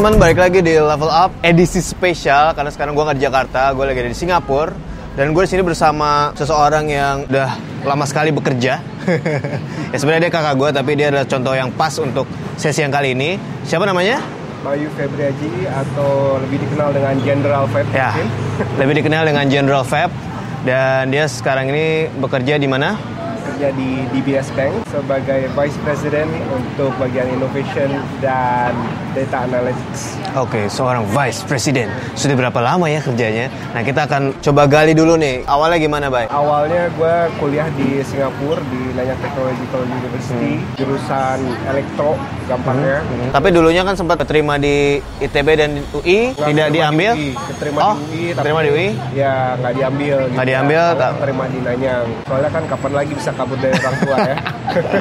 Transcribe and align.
teman-teman, 0.00 0.32
balik 0.32 0.40
lagi 0.40 0.64
di 0.64 0.80
Level 0.80 1.12
Up 1.12 1.28
edisi 1.44 1.84
spesial 1.84 2.56
karena 2.56 2.72
sekarang 2.72 2.96
gue 2.96 3.04
nggak 3.04 3.20
di 3.20 3.24
Jakarta, 3.28 3.68
gue 3.76 3.84
lagi 3.84 4.00
ada 4.00 4.08
di 4.08 4.16
Singapura 4.16 4.72
dan 5.12 5.36
gue 5.36 5.42
di 5.44 5.50
sini 5.52 5.60
bersama 5.60 6.32
seseorang 6.32 6.88
yang 6.88 7.28
udah 7.28 7.60
lama 7.84 8.08
sekali 8.08 8.32
bekerja. 8.32 8.80
ya 9.92 9.96
sebenarnya 10.00 10.24
dia 10.24 10.32
kakak 10.32 10.56
gue 10.56 10.68
tapi 10.72 10.96
dia 10.96 11.12
adalah 11.12 11.28
contoh 11.28 11.52
yang 11.52 11.68
pas 11.76 11.92
untuk 12.00 12.24
sesi 12.56 12.80
yang 12.80 12.88
kali 12.88 13.12
ini. 13.12 13.36
Siapa 13.68 13.84
namanya? 13.84 14.24
Bayu 14.64 14.88
Febriaji 14.96 15.68
atau 15.68 16.40
lebih 16.48 16.64
dikenal 16.64 16.96
dengan 16.96 17.14
General 17.20 17.64
Feb. 17.68 17.86
Ya, 17.92 18.10
lebih 18.80 19.04
dikenal 19.04 19.28
dengan 19.28 19.44
General 19.52 19.84
Fab 19.84 20.08
dan 20.64 21.12
dia 21.12 21.28
sekarang 21.28 21.68
ini 21.76 22.08
bekerja 22.16 22.56
di 22.56 22.64
mana? 22.64 22.96
Kerja 23.60 23.76
di 23.76 24.08
DBS 24.16 24.48
Bank 24.56 24.72
sebagai 24.88 25.52
Vice 25.52 25.76
President 25.84 26.32
untuk 26.48 26.96
bagian 26.96 27.28
Innovation 27.28 27.92
dan 28.24 28.72
Data 29.12 29.44
Analytics. 29.44 30.16
Oke, 30.32 30.64
seorang 30.72 31.04
Vice 31.12 31.44
President. 31.44 31.92
Sudah 32.16 32.40
berapa 32.40 32.56
lama 32.56 32.88
ya 32.88 33.04
kerjanya? 33.04 33.52
Nah, 33.76 33.84
kita 33.84 34.08
akan 34.08 34.40
coba 34.40 34.64
gali 34.64 34.96
dulu 34.96 35.18
nih. 35.20 35.44
Awalnya 35.44 35.76
gimana, 35.76 36.06
Bay? 36.08 36.24
Awalnya 36.32 36.88
gue 36.94 37.14
kuliah 37.36 37.68
di 37.76 38.00
Singapura 38.00 38.64
di 38.72 38.96
Nanyang 38.96 39.20
Technological 39.20 39.82
University 39.84 40.52
jurusan 40.80 41.38
elektro 41.68 42.16
gampangnya. 42.48 43.04
Tapi 43.34 43.48
dulunya 43.52 43.82
kan 43.84 43.92
sempat 43.98 44.22
terima 44.24 44.56
di 44.56 45.02
ITB 45.20 45.48
dan 45.58 45.70
UI, 45.92 46.32
Nggak 46.32 46.48
tidak 46.48 46.66
keterima 46.70 46.70
diambil. 46.72 47.10
di 47.12 47.20
UI. 47.20 47.32
Keterima 47.50 47.78
oh, 47.82 47.94
di 47.98 48.04
UI, 48.08 48.26
tapi 48.32 48.46
di 48.48 48.70
UI. 48.70 48.88
Ya 49.12 49.34
nggak 49.58 49.72
diambil. 49.76 50.16
gitu. 50.16 50.32
Nggak 50.32 50.46
diambil, 50.48 50.82
tak- 50.96 51.14
Terima 51.20 51.44
di 51.44 51.58
Nanyang. 51.60 52.06
Soalnya 52.24 52.50
kan 52.54 52.62
kapan 52.70 52.92
lagi 52.94 53.12
bisa 53.12 53.30
kabur 53.50 53.58
dari 53.66 53.74
orang 53.82 53.96
tua 54.06 54.16
ya. 54.22 54.36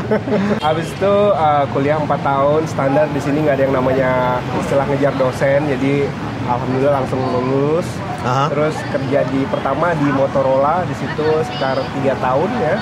Habis 0.65 0.87
itu 0.89 1.13
uh, 1.37 1.63
kuliah 1.69 2.01
4 2.01 2.09
tahun 2.09 2.61
standar 2.65 3.05
di 3.13 3.21
sini 3.21 3.45
nggak 3.45 3.55
ada 3.61 3.63
yang 3.69 3.75
namanya 3.77 4.11
istilah 4.57 4.85
ngejar 4.89 5.13
dosen. 5.21 5.69
Jadi 5.69 6.09
alhamdulillah 6.49 7.05
langsung 7.05 7.21
lulus. 7.29 7.85
Aha. 8.25 8.49
Terus 8.49 8.75
kerja 8.89 9.21
di 9.29 9.45
pertama 9.45 9.93
di 9.93 10.09
Motorola 10.09 10.81
di 10.89 10.95
situ 10.97 11.27
sekitar 11.45 11.77
tiga 12.01 12.17
tahun 12.17 12.49
ya 12.57 12.75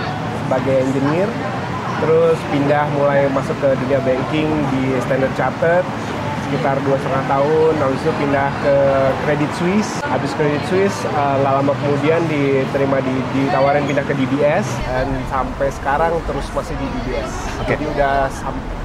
sebagai 0.47 0.77
engineer. 0.87 1.27
Terus 1.97 2.37
pindah 2.53 2.85
mulai 2.95 3.25
masuk 3.33 3.57
ke 3.59 3.73
dunia 3.83 3.99
banking 4.05 4.47
di 4.71 4.95
Standard 5.03 5.33
Chartered 5.35 5.85
sekitar 6.47 6.79
dua 6.87 6.95
setengah 6.95 7.23
tahun. 7.27 7.73
Habis 7.75 7.99
itu 8.07 8.13
pindah 8.23 8.47
ke 8.63 8.75
Credit 9.27 9.51
Suisse. 9.59 9.91
Habis 9.99 10.31
Credit 10.39 10.63
Suisse 10.71 10.97
nggak 11.11 11.53
lama 11.59 11.73
kemudian 11.83 12.23
diterima 12.31 13.03
di 13.03 13.15
ditawarin 13.35 13.83
pindah 13.83 14.05
ke 14.07 14.15
DBS 14.15 14.65
dan 14.87 15.07
sampai 15.27 15.67
sekarang 15.75 16.15
terus 16.23 16.47
masih 16.55 16.75
di 16.79 16.87
DBS. 16.99 17.31
Oke. 17.59 17.75
Jadi 17.75 17.83
udah 17.91 18.31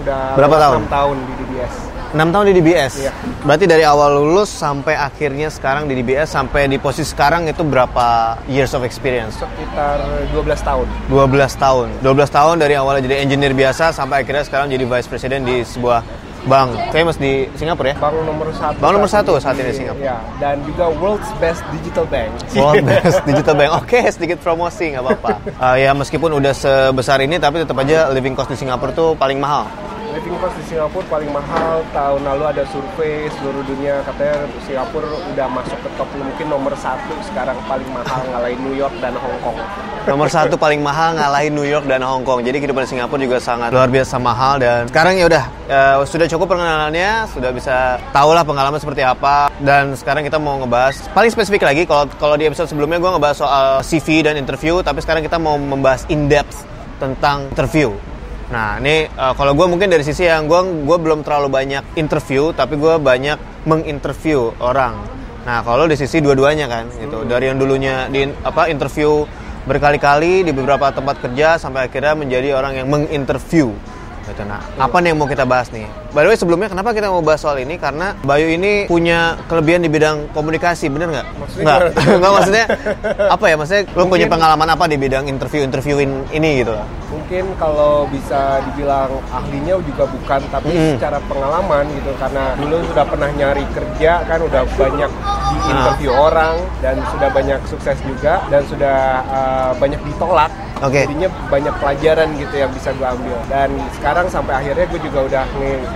udah 0.02 0.22
Berapa 0.34 0.56
tahun? 0.58 0.74
enam 0.82 0.88
tahun 0.90 1.16
di 1.22 1.34
DBS. 1.46 1.74
6 2.12 2.28
tahun 2.28 2.44
di 2.52 2.54
DBS. 2.60 2.92
Iya. 3.08 3.12
Berarti 3.40 3.64
dari 3.64 3.84
awal 3.88 4.20
lulus 4.20 4.52
sampai 4.52 4.92
akhirnya 5.00 5.48
sekarang 5.48 5.88
di 5.88 5.96
DBS 5.96 6.28
sampai 6.28 6.68
di 6.68 6.76
posisi 6.76 7.08
sekarang 7.08 7.48
itu 7.48 7.64
berapa 7.64 8.36
years 8.52 8.76
of 8.76 8.84
experience? 8.84 9.40
Sekitar 9.40 9.96
12 10.28 10.60
tahun. 10.60 10.86
12 11.08 11.56
tahun. 11.56 11.88
12 12.04 12.28
tahun 12.28 12.54
dari 12.60 12.76
awalnya 12.76 13.08
jadi 13.08 13.24
engineer 13.24 13.56
biasa 13.56 13.96
sampai 13.96 14.28
akhirnya 14.28 14.44
sekarang 14.44 14.68
jadi 14.68 14.84
vice 14.84 15.08
president 15.08 15.48
di 15.48 15.64
sebuah 15.64 16.04
bank 16.46 16.74
famous 16.90 17.16
di 17.18 17.46
Singapura 17.54 17.94
ya. 17.94 17.96
Bank 17.98 18.14
nomor 18.26 18.48
satu. 18.54 18.78
Bank 18.82 18.92
nomor 18.92 19.10
satu 19.10 19.32
saat 19.38 19.54
ini 19.58 19.70
di 19.70 19.76
Singapura. 19.78 20.02
Ya, 20.02 20.18
dan 20.42 20.56
juga 20.66 20.90
world's 20.98 21.30
best 21.38 21.62
digital 21.70 22.04
bank. 22.10 22.30
World 22.54 22.84
Best 22.90 23.18
Digital 23.24 23.54
Bank. 23.54 23.70
Oke, 23.78 24.00
sedikit 24.10 24.38
promosi 24.42 24.92
nggak 24.94 25.02
apa-apa. 25.02 25.28
Uh, 25.58 25.76
ya 25.84 25.90
meskipun 25.94 26.30
udah 26.36 26.52
sebesar 26.54 27.22
ini 27.22 27.38
tapi 27.38 27.62
tetap 27.62 27.78
aja 27.78 28.10
living 28.10 28.34
cost 28.34 28.50
di 28.50 28.58
Singapura 28.58 28.90
tuh 28.90 29.14
paling 29.14 29.38
mahal. 29.38 29.70
Living 30.12 30.36
cost 30.36 30.52
di 30.60 30.64
Singapura 30.68 31.08
paling 31.08 31.32
mahal. 31.32 31.80
Tahun 31.88 32.20
lalu 32.20 32.44
ada 32.44 32.68
survei 32.68 33.32
seluruh 33.40 33.64
dunia 33.64 34.04
katanya 34.04 34.44
Singapura 34.68 35.08
udah 35.08 35.46
masuk 35.48 35.78
ke 35.80 35.88
top 35.96 36.08
mungkin 36.12 36.46
nomor 36.52 36.76
satu 36.76 37.16
sekarang 37.24 37.56
paling 37.64 37.88
mahal 37.88 38.20
ngalahin 38.28 38.60
New 38.60 38.76
York 38.76 38.92
dan 39.00 39.16
Hong 39.16 39.40
Kong. 39.40 39.56
Nomor 40.04 40.28
satu 40.28 40.60
paling 40.60 40.84
mahal 40.84 41.16
ngalahin 41.16 41.56
New 41.56 41.64
York 41.64 41.88
dan 41.88 42.04
Hong 42.04 42.28
Kong. 42.28 42.44
Jadi 42.44 42.60
kehidupan 42.60 42.84
di 42.84 42.92
Singapura 42.92 43.24
juga 43.24 43.40
sangat 43.40 43.72
luar 43.72 43.88
biasa 43.88 44.20
mahal 44.20 44.60
dan 44.60 44.84
sekarang 44.92 45.16
ya 45.16 45.24
udah 45.32 45.44
eh, 45.72 45.96
sudah 46.04 46.28
cukup 46.28 46.46
perkenalannya, 46.52 47.32
sudah 47.32 47.48
bisa 47.48 47.96
tahu 48.12 48.36
lah 48.36 48.44
pengalaman 48.44 48.76
seperti 48.76 49.00
apa 49.00 49.48
dan 49.64 49.96
sekarang 49.96 50.28
kita 50.28 50.36
mau 50.36 50.60
ngebahas 50.60 51.08
paling 51.16 51.32
spesifik 51.32 51.64
lagi 51.64 51.88
kalau 51.88 52.04
kalau 52.20 52.36
di 52.36 52.44
episode 52.44 52.68
sebelumnya 52.68 53.00
gue 53.00 53.10
ngebahas 53.16 53.36
soal 53.40 53.66
CV 53.80 54.28
dan 54.28 54.36
interview, 54.36 54.84
tapi 54.84 55.00
sekarang 55.00 55.24
kita 55.24 55.40
mau 55.40 55.56
membahas 55.56 56.04
in 56.12 56.28
depth 56.28 56.68
tentang 57.00 57.48
interview. 57.48 58.11
Nah, 58.52 58.76
ini 58.84 59.08
eh, 59.08 59.32
kalau 59.32 59.56
gue 59.56 59.64
mungkin 59.64 59.88
dari 59.88 60.04
sisi 60.04 60.28
yang 60.28 60.44
gue 60.44 60.84
gue 60.84 60.98
belum 61.00 61.24
terlalu 61.24 61.48
banyak 61.48 61.96
interview, 61.96 62.52
tapi 62.52 62.76
gue 62.76 63.00
banyak 63.00 63.64
menginterview 63.64 64.52
orang. 64.60 65.00
Nah, 65.48 65.64
kalau 65.64 65.88
di 65.88 65.96
sisi 65.96 66.20
dua-duanya 66.20 66.68
kan, 66.68 66.86
gitu. 67.00 67.24
Dari 67.24 67.48
yang 67.48 67.56
dulunya 67.56 68.06
di 68.12 68.28
apa 68.44 68.68
interview 68.68 69.24
berkali-kali 69.64 70.44
di 70.44 70.52
beberapa 70.52 70.92
tempat 70.92 71.22
kerja 71.24 71.56
sampai 71.56 71.88
akhirnya 71.88 72.12
menjadi 72.12 72.54
orang 72.54 72.76
yang 72.76 72.92
menginterview. 72.92 73.72
Gitu. 74.22 74.42
Nah, 74.46 74.62
apa 74.78 74.96
nih 75.02 75.10
yang 75.10 75.18
mau 75.18 75.26
kita 75.26 75.42
bahas 75.42 75.68
nih? 75.68 75.84
By 76.12 76.22
the 76.22 76.30
way, 76.30 76.38
sebelumnya 76.38 76.68
kenapa 76.68 76.92
kita 76.92 77.08
mau 77.08 77.24
bahas 77.24 77.40
soal 77.40 77.58
ini? 77.58 77.74
Karena 77.74 78.14
Bayu 78.22 78.52
ini 78.52 78.86
punya 78.86 79.34
kelebihan 79.48 79.82
di 79.82 79.88
bidang 79.88 80.28
komunikasi, 80.30 80.92
bener 80.92 81.08
nggak? 81.10 81.26
Nggak, 81.58 81.78
nggak 82.20 82.32
maksudnya 82.32 82.64
apa 83.34 83.44
ya? 83.48 83.54
Maksudnya 83.56 83.82
lu 83.96 84.04
punya 84.06 84.26
pengalaman 84.28 84.68
apa 84.68 84.84
di 84.86 84.96
bidang 85.00 85.24
interview-interviewin 85.26 86.28
ini 86.30 86.62
gitu? 86.62 86.76
Mungkin 87.10 87.44
kalau 87.56 88.06
bisa 88.08 88.60
dibilang 88.70 89.10
ahlinya 89.28 89.76
juga 89.82 90.04
bukan, 90.06 90.40
tapi 90.48 90.70
Mm. 90.72 90.96
secara 90.96 91.20
pengalaman 91.28 91.84
gitu 91.92 92.10
karena 92.16 92.56
dulu 92.56 92.80
sudah 92.88 93.04
pernah 93.04 93.28
nyari 93.36 93.64
kerja 93.76 94.24
kan 94.24 94.40
udah 94.40 94.62
banyak 94.72 95.10
di 95.52 95.56
interview 95.68 96.10
orang 96.10 96.56
dan 96.80 96.96
sudah 97.12 97.28
banyak 97.28 97.60
sukses 97.68 97.98
juga 98.04 98.40
dan 98.48 98.62
sudah 98.64 98.98
uh, 99.28 99.70
banyak 99.76 100.00
ditolak. 100.08 100.48
Oke. 100.82 101.06
Jadinya 101.06 101.30
banyak 101.46 101.74
pelajaran 101.78 102.28
gitu 102.34 102.54
yang 102.58 102.70
bisa 102.74 102.90
gue 102.90 103.06
ambil. 103.06 103.38
Dan 103.46 103.70
sekarang 103.94 104.11
sampai 104.28 104.52
akhirnya 104.60 104.84
gue 104.92 105.00
juga 105.00 105.20
udah 105.24 105.44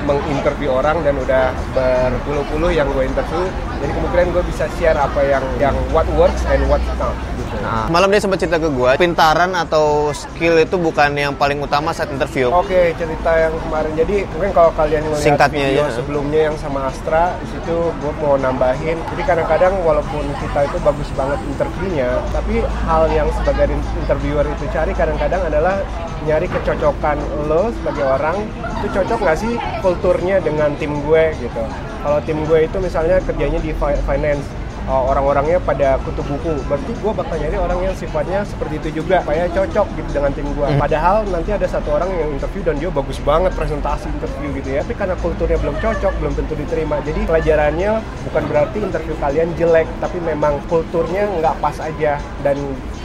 menginterview 0.08 0.70
orang 0.72 1.04
dan 1.04 1.14
udah 1.20 1.52
berpuluh-puluh 1.76 2.72
yang 2.72 2.88
gue 2.90 3.04
interview. 3.04 3.44
Jadi 3.76 3.92
kemungkinan 3.92 4.26
gue 4.32 4.44
bisa 4.48 4.64
share 4.80 4.96
apa 4.96 5.20
yang 5.20 5.44
yang 5.60 5.76
what 5.92 6.08
works 6.16 6.40
and 6.48 6.64
what 6.66 6.80
not 6.96 7.12
gitu. 7.36 7.54
Nah, 7.60 7.92
malam 7.92 8.08
dia 8.08 8.20
sempat 8.24 8.40
cerita 8.40 8.56
ke 8.56 8.72
gue, 8.72 8.90
pintaran 8.96 9.52
atau 9.52 10.10
skill 10.16 10.56
itu 10.56 10.80
bukan 10.80 11.12
yang 11.12 11.32
paling 11.36 11.60
utama 11.60 11.92
saat 11.92 12.08
interview. 12.08 12.48
Oke, 12.48 12.96
cerita 12.96 13.30
yang 13.36 13.52
kemarin. 13.68 13.92
Jadi 13.92 14.24
mungkin 14.32 14.50
kalau 14.56 14.72
kalian 14.72 15.04
ngeliat 15.04 15.20
Singkatnya 15.20 15.66
video 15.68 15.84
aja. 15.84 15.94
sebelumnya 16.00 16.40
yang 16.48 16.56
sama 16.56 16.88
Astra, 16.88 17.36
di 17.44 17.46
situ 17.52 17.76
gue 17.92 18.12
mau 18.24 18.40
nambahin. 18.40 18.96
Jadi 19.12 19.22
kadang-kadang 19.28 19.76
walaupun 19.84 20.24
kita 20.40 20.72
itu 20.72 20.78
bagus 20.80 21.08
banget 21.12 21.38
interviewnya, 21.44 22.10
tapi 22.32 22.64
hal 22.88 23.04
yang 23.12 23.28
sebagai 23.36 23.76
interviewer 23.76 24.46
itu 24.48 24.64
cari 24.72 24.92
kadang-kadang 24.96 25.42
adalah 25.44 25.84
nyari 26.26 26.50
kecocokan 26.50 27.16
lo 27.46 27.70
sebagai 27.70 28.04
orang 28.04 28.36
itu 28.82 28.88
cocok 28.92 29.18
nggak 29.22 29.38
sih 29.38 29.52
kulturnya 29.80 30.42
dengan 30.42 30.74
tim 30.76 30.98
gue 31.06 31.32
gitu. 31.38 31.62
Kalau 32.02 32.18
tim 32.26 32.38
gue 32.44 32.66
itu 32.66 32.76
misalnya 32.82 33.22
kerjanya 33.22 33.58
di 33.62 33.70
fi- 33.74 33.98
finance, 34.06 34.46
uh, 34.86 35.10
orang-orangnya 35.10 35.58
pada 35.58 35.98
kutu 36.06 36.22
buku. 36.22 36.54
Berarti 36.70 36.92
gue 36.94 37.12
bakal 37.14 37.34
nyari 37.38 37.56
orang 37.58 37.78
yang 37.82 37.94
sifatnya 37.98 38.46
seperti 38.46 38.78
itu 38.78 38.88
juga, 39.02 39.22
supaya 39.22 39.50
cocok 39.50 39.86
gitu 39.98 40.10
dengan 40.14 40.30
tim 40.30 40.46
gue. 40.54 40.68
Padahal 40.78 41.26
nanti 41.30 41.50
ada 41.50 41.66
satu 41.66 41.98
orang 41.98 42.10
yang 42.14 42.30
interview 42.30 42.62
dan 42.62 42.78
dia 42.78 42.90
bagus 42.94 43.18
banget 43.26 43.50
presentasi 43.58 44.06
interview 44.10 44.48
gitu 44.60 44.68
ya. 44.78 44.80
Tapi 44.86 44.94
karena 44.94 45.16
kulturnya 45.18 45.58
belum 45.58 45.76
cocok, 45.82 46.12
belum 46.22 46.32
tentu 46.38 46.54
diterima. 46.54 46.96
Jadi 47.02 47.20
pelajarannya 47.26 47.90
bukan 48.30 48.42
berarti 48.46 48.78
interview 48.82 49.14
kalian 49.18 49.48
jelek, 49.58 49.88
tapi 49.98 50.18
memang 50.22 50.62
kulturnya 50.70 51.26
nggak 51.42 51.54
pas 51.58 51.74
aja. 51.82 52.22
Dan 52.46 52.54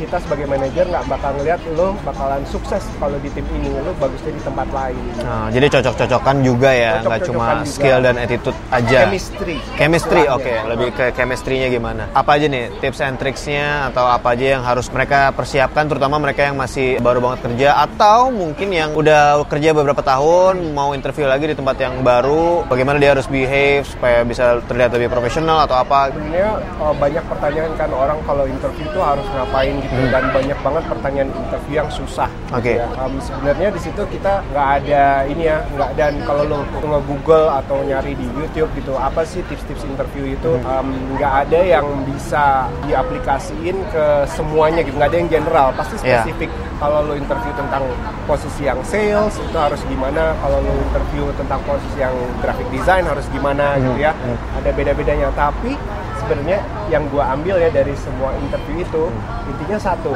kita 0.01 0.18
sebagai 0.25 0.50
manajer 0.50 0.86
nggak 0.89 1.06
bakal 1.06 1.31
ngeliat 1.38 1.62
lo 1.77 1.94
bakalan 2.01 2.42
sukses 2.50 2.81
kalau 2.98 3.18
di 3.21 3.30
tim 3.30 3.45
ini, 3.53 3.69
lo 3.77 3.94
bagusnya 4.01 4.33
di 4.33 4.42
tempat 4.42 4.68
lain. 4.74 5.03
Nah, 5.21 5.48
jadi 5.53 5.68
cocok-cocokan 5.69 6.36
juga 6.42 6.69
ya, 6.74 6.94
nggak 7.06 7.21
cuma 7.30 7.62
juga. 7.62 7.69
skill 7.69 8.00
dan 8.01 8.15
attitude 8.18 8.57
aja. 8.74 9.00
Chemistry. 9.06 9.57
Chemistry, 9.77 10.24
oke. 10.25 10.42
Istilahnya. 10.42 10.69
Lebih 10.74 10.89
ke 10.98 11.06
chemistry-nya 11.13 11.68
gimana? 11.69 12.03
Apa 12.18 12.42
aja 12.42 12.45
nih 12.50 12.74
tips 12.81 13.00
and 13.06 13.18
tricksnya 13.21 13.94
atau 13.94 14.09
apa 14.09 14.33
aja 14.33 14.57
yang 14.57 14.63
harus 14.65 14.89
mereka 14.89 15.30
persiapkan, 15.38 15.86
terutama 15.86 16.18
mereka 16.18 16.50
yang 16.50 16.57
masih 16.57 16.98
baru 16.98 17.21
banget 17.21 17.39
kerja 17.45 17.69
atau 17.86 18.33
mungkin 18.33 18.74
yang 18.74 18.89
udah 18.98 19.45
kerja 19.45 19.69
beberapa 19.77 20.01
tahun 20.01 20.74
mau 20.74 20.98
interview 20.98 21.30
lagi 21.30 21.45
di 21.45 21.56
tempat 21.56 21.77
yang 21.77 22.01
baru, 22.01 22.65
bagaimana 22.65 22.98
dia 22.98 23.13
harus 23.13 23.30
behave 23.30 23.86
supaya 23.86 24.25
bisa 24.25 24.57
terlihat 24.65 24.89
lebih 24.98 25.13
profesional 25.13 25.62
atau 25.69 25.77
apa? 25.77 26.09
sebenarnya 26.12 26.51
uh, 26.80 26.95
banyak 26.95 27.24
pertanyaan 27.27 27.71
kan 27.75 27.89
orang 27.92 28.19
kalau 28.24 28.45
interview 28.48 28.86
itu 28.88 29.00
harus 29.03 29.25
ngapain 29.36 29.74
gitu 29.83 29.90
gitu 29.91 30.07
dan 30.07 30.23
banyak 30.31 30.55
banget 30.63 30.83
pertanyaan 30.88 31.29
interview 31.35 31.75
yang 31.77 31.89
susah. 31.91 32.31
gitu 32.31 32.55
Oke. 32.55 32.73
ya. 32.79 32.88
Um, 32.95 33.13
sebenarnya 33.19 33.69
di 33.75 33.81
situ 33.83 34.01
kita 34.07 34.39
nggak 34.51 34.67
ada 34.81 35.03
ini 35.27 35.43
ya, 35.45 35.57
nggak 35.75 35.91
dan 35.99 36.13
kalau 36.23 36.43
lo 36.47 36.57
nge-google 36.79 37.47
atau 37.51 37.83
nyari 37.83 38.15
di 38.15 38.27
YouTube 38.31 38.71
gitu, 38.75 38.95
apa 38.95 39.27
sih 39.27 39.43
tips-tips 39.45 39.83
interview 39.83 40.31
itu 40.31 40.55
um, 40.63 40.88
nggak 41.15 41.33
ada 41.47 41.59
yang 41.59 41.85
bisa 42.07 42.71
diaplikasiin 42.88 43.75
ke 43.91 44.05
semuanya 44.31 44.79
gitu, 44.81 44.95
nggak 44.95 45.11
ada 45.11 45.19
yang 45.19 45.29
general, 45.29 45.67
pasti 45.75 45.95
Iya. 46.01 46.23
spesifik. 46.23 46.49
Kalau 46.79 47.05
lo 47.05 47.13
interview 47.13 47.53
tentang 47.53 47.83
posisi 48.25 48.65
yang 48.65 48.79
sales 48.81 49.38
itu 49.38 49.53
harus 49.53 49.81
gimana, 49.85 50.33
kalau 50.39 50.63
lo 50.63 50.71
interview 50.71 51.29
tentang 51.35 51.59
posisi 51.67 51.99
yang 51.99 52.15
graphic 52.41 52.65
design 52.73 53.03
harus 53.05 53.27
gimana 53.29 53.77
gitu 53.77 53.99
ya, 54.01 54.15
ada 54.57 54.69
beda-bedanya. 54.71 55.29
Tapi 55.35 55.77
sebenarnya 56.21 56.62
yang 56.94 57.03
gua 57.09 57.33
ambil 57.33 57.57
ya 57.57 57.73
dari 57.73 57.97
semua 57.97 58.31
interview 58.38 58.85
itu 58.85 59.03
intinya 59.50 59.77
satu 59.81 60.13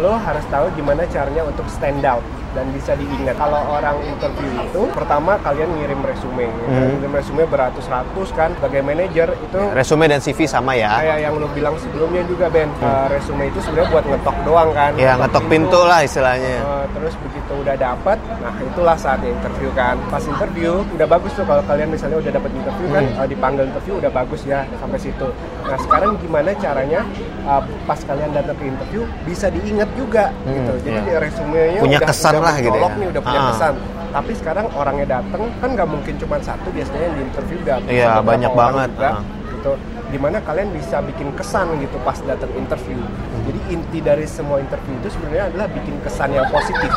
lo 0.00 0.16
harus 0.16 0.44
tahu 0.48 0.72
gimana 0.72 1.04
caranya 1.12 1.44
untuk 1.44 1.68
stand 1.68 2.00
out 2.02 2.24
dan 2.52 2.68
bisa 2.70 2.92
diingat 2.94 3.34
kalau 3.34 3.60
orang 3.70 3.96
interview 4.02 4.48
itu 4.60 4.82
pertama 4.92 5.40
kalian 5.40 5.68
ngirim 5.72 6.00
resume 6.00 6.46
ya. 6.46 6.66
Hmm. 6.68 6.88
ngirim 6.94 7.12
resume 7.12 7.42
beratus-ratus 7.46 8.28
kan 8.32 8.52
sebagai 8.54 8.80
manajer 8.80 9.28
itu 9.34 9.60
Resume 9.72 10.04
dan 10.06 10.20
CV 10.20 10.44
sama 10.44 10.72
ya. 10.72 10.92
kayak 10.94 11.18
yang 11.22 11.34
lo 11.34 11.48
bilang 11.48 11.74
sebelumnya 11.76 12.22
juga 12.24 12.48
Ben 12.48 12.68
Uh, 12.74 13.06
resume 13.06 13.46
itu 13.46 13.60
sebenarnya 13.60 13.88
buat 13.90 14.04
ngetok 14.04 14.36
doang 14.42 14.70
kan 14.72 14.90
Ya 14.96 15.14
ngetok 15.14 15.44
pintu 15.46 15.80
lah 15.80 16.02
istilahnya. 16.02 16.56
Uh, 16.60 16.84
terus 16.90 17.14
begitu 17.16 17.52
udah 17.54 17.76
dapat, 17.76 18.18
nah 18.36 18.54
itulah 18.58 18.96
saatnya 18.96 19.30
interview 19.30 19.70
kan. 19.72 19.94
Pas 20.08 20.20
interview 20.20 20.82
udah 20.90 21.06
bagus 21.06 21.30
tuh 21.32 21.44
kalau 21.44 21.62
kalian 21.62 21.88
misalnya 21.88 22.18
udah 22.18 22.32
dapat 22.32 22.50
interview 22.50 22.86
kan, 22.90 23.04
Hmm. 23.04 23.18
uh, 23.18 23.26
dipanggil 23.26 23.64
interview 23.64 23.94
udah 23.96 24.10
bagus 24.10 24.40
ya 24.42 24.60
sampai 24.76 24.98
situ. 24.98 25.28
Nah 25.62 25.78
sekarang 25.78 26.10
gimana 26.18 26.50
caranya 26.54 27.00
uh, 27.44 27.62
pas 27.84 27.98
kalian 27.98 28.30
datang 28.30 28.56
ke 28.56 28.64
interview 28.66 29.02
bisa 29.22 29.46
diingat 29.48 29.88
juga 29.94 30.24
Hmm, 30.42 30.52
gitu. 30.52 30.72
Jadi 30.82 30.98
di 31.00 31.12
resumenya 31.14 31.78
Punya 31.78 31.98
udah, 31.98 32.08
kesan 32.08 32.32
udah 32.32 32.41
lah 32.42 32.54
gitu 32.58 32.76
ya. 32.76 32.88
nih 32.92 33.06
udah 33.08 33.22
punya 33.22 33.40
Ah. 33.40 33.48
kesan. 33.50 33.74
Tapi 34.12 34.32
sekarang 34.34 34.66
orangnya 34.72 35.06
datang 35.14 35.42
kan 35.56 35.68
nggak 35.72 35.88
mungkin 35.88 36.14
cuma 36.16 36.36
satu 36.38 36.68
biasanya 36.68 37.00
yang 37.02 37.14
di 37.14 37.22
interview 37.24 37.56
udah 37.58 37.76
Iya, 37.86 38.12
banyak 38.20 38.52
banget. 38.52 38.90
juga 38.92 39.10
Ah. 39.10 39.22
gitu 39.48 39.72
di 40.12 40.18
mana 40.18 40.38
kalian 40.38 40.68
bisa 40.70 41.00
bikin 41.00 41.32
kesan 41.32 41.80
gitu 41.80 41.96
pas 42.00 42.20
datang 42.20 42.52
interview 42.52 43.00
jadi 43.42 43.60
inti 43.70 43.98
dari 43.98 44.28
semua 44.28 44.60
interview 44.60 44.92
itu 45.00 45.08
sebenarnya 45.08 45.48
adalah 45.48 45.72
bikin 45.72 45.96
kesan 46.04 46.36
yang 46.36 46.44
positif 46.52 46.92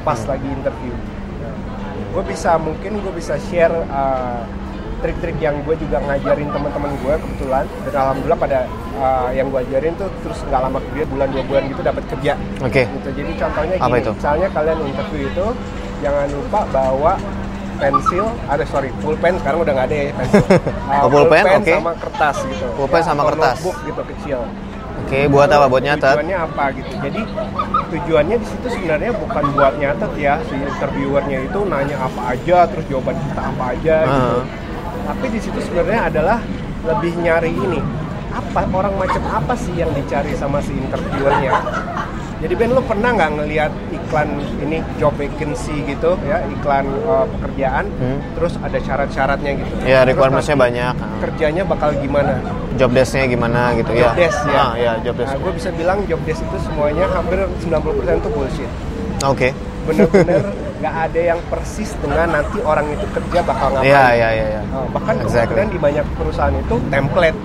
pas 0.00 0.20
lagi 0.22 0.46
interview 0.46 0.94
gue 2.14 2.22
bisa 2.22 2.54
mungkin 2.56 3.02
gue 3.02 3.10
bisa 3.10 3.34
share 3.42 3.74
uh, 3.90 4.46
trik-trik 4.96 5.38
yang 5.38 5.56
gue 5.60 5.74
juga 5.76 5.98
ngajarin 6.00 6.48
teman-teman 6.48 6.90
gue 6.96 7.14
kebetulan 7.16 7.64
dan 7.82 7.94
alhamdulillah 7.96 8.40
pada 8.40 8.58
uh, 8.94 9.30
yang 9.30 9.46
gue 9.48 9.60
ajarin 9.62 9.92
tuh 9.94 10.08
terus 10.20 10.38
nggak 10.42 10.60
lama 10.60 10.78
kemudian 10.78 11.08
bulan 11.08 11.28
dua 11.28 11.42
bulan 11.44 11.62
gitu 11.66 11.80
dapat 11.80 12.04
kerja 12.08 12.32
Oke. 12.60 12.82
gitu 12.84 13.08
jadi 13.12 13.30
contohnya 13.36 13.74
Apa 13.76 13.86
gini 13.88 14.00
itu? 14.00 14.10
misalnya 14.12 14.48
kalian 14.50 14.78
interview 14.84 15.22
itu 15.26 15.46
jangan 16.00 16.26
lupa 16.30 16.60
bawa 16.68 17.12
pensil 17.74 18.24
ada 18.46 18.64
sorry 18.64 18.90
pulpen 18.98 19.34
sekarang 19.36 19.58
udah 19.60 19.72
nggak 19.72 19.88
ada 19.88 19.96
ya 19.96 20.10
pensil 20.14 20.44
Uh, 20.84 21.00
Oh, 21.00 21.08
pulpen, 21.08 21.42
oke. 21.42 21.72
sama 21.72 21.92
kertas 21.96 22.36
gitu 22.44 22.66
Pulpen 22.74 23.02
sama 23.02 23.20
atau 23.20 23.28
kertas. 23.30 23.56
notebook 23.56 23.76
gitu 23.82 24.02
kecil 24.14 24.40
Oke, 24.96 25.26
buat 25.26 25.48
apa? 25.48 25.66
Buat 25.66 25.82
nyatet. 25.82 26.14
tujuannya 26.14 26.38
apa 26.40 26.64
gitu 26.72 26.92
jadi 26.98 27.20
tujuannya 27.90 28.36
di 28.36 28.46
situ 28.46 28.66
sebenarnya 28.70 29.10
bukan 29.12 29.44
buat 29.52 29.74
nyatet 29.74 30.12
ya 30.16 30.34
si 30.40 30.54
interviewernya 30.56 31.38
itu 31.42 31.58
nanya 31.64 31.96
apa 32.00 32.20
aja 32.30 32.58
terus 32.66 32.84
jawaban 32.86 33.16
kita 33.20 33.42
apa 33.44 33.64
aja 33.70 33.96
gitu 34.02 34.22
Ah. 34.32 34.42
Tapi 35.04 35.26
di 35.28 35.38
situ 35.38 35.58
sebenarnya 35.60 36.08
adalah 36.08 36.38
lebih 36.82 37.12
nyari 37.16 37.52
ini 37.52 37.80
apa 38.30 38.66
orang 38.68 38.94
macam 38.96 39.22
apa 39.24 39.54
sih 39.54 39.72
yang 39.74 39.92
dicari 39.92 40.34
sama 40.34 40.58
si 40.58 40.74
interviewernya 40.74 41.54
jadi 42.36 42.50
Ben 42.52 42.70
lu 42.70 42.82
pernah 42.82 43.08
nggak 43.10 43.30
ngelihat 43.32 43.72
iklan 43.90 44.28
ini 44.58 44.82
job 44.96 45.14
vacancy 45.14 45.80
gitu 45.86 46.18
ya 46.20 46.42
iklan 46.50 46.82
uh, 47.04 47.24
pekerjaan 47.30 47.86
Hmm. 47.94 48.18
terus 48.34 48.58
ada 48.58 48.76
syarat-syaratnya 48.76 49.52
gitu 49.54 49.72
Ya, 49.86 50.02
requirements-nya 50.02 50.58
banyak. 50.58 50.94
kerjanya 51.20 51.62
bakal 51.64 51.94
gimana 51.94 52.42
Job 52.74 52.90
desk-nya 52.90 53.30
gimana 53.30 53.70
gitu 53.72 53.94
ya. 53.94 54.10
job 54.10 54.18
desk 54.18 54.40
ya. 54.44 54.58
Ah, 54.58 54.72
ya, 54.74 54.92
job 55.00 55.14
desk. 55.14 55.30
Nah, 55.30 55.38
gue 55.38 55.52
bisa 55.54 55.70
bilang 55.70 55.98
job 56.04 56.18
desk 56.26 56.42
itu 56.42 56.58
semuanya 56.60 57.06
hampir 57.08 57.38
90% 57.62 57.70
itu 58.18 58.28
bullshit. 58.28 58.70
Oke. 59.22 59.54
Bener-bener 59.86 60.42
nggak 60.84 60.96
ada 61.08 61.20
yang 61.32 61.40
persis 61.48 61.96
dengan 61.96 62.28
nanti 62.28 62.60
orang 62.60 62.92
itu 62.92 63.08
kerja 63.08 63.40
bakal 63.40 63.72
ngapain. 63.72 63.88
Iya, 63.88 64.04
iya, 64.12 64.28
iya, 64.36 64.46
iya. 64.52 64.62
Nah, 64.68 64.84
bahkan 64.92 65.16
Exactly. 65.16 65.56
kemudian 65.56 65.68
di 65.72 65.78
banyak 65.80 66.06
perusahaan 66.12 66.52
itu 66.52 66.76
template. 66.92 67.38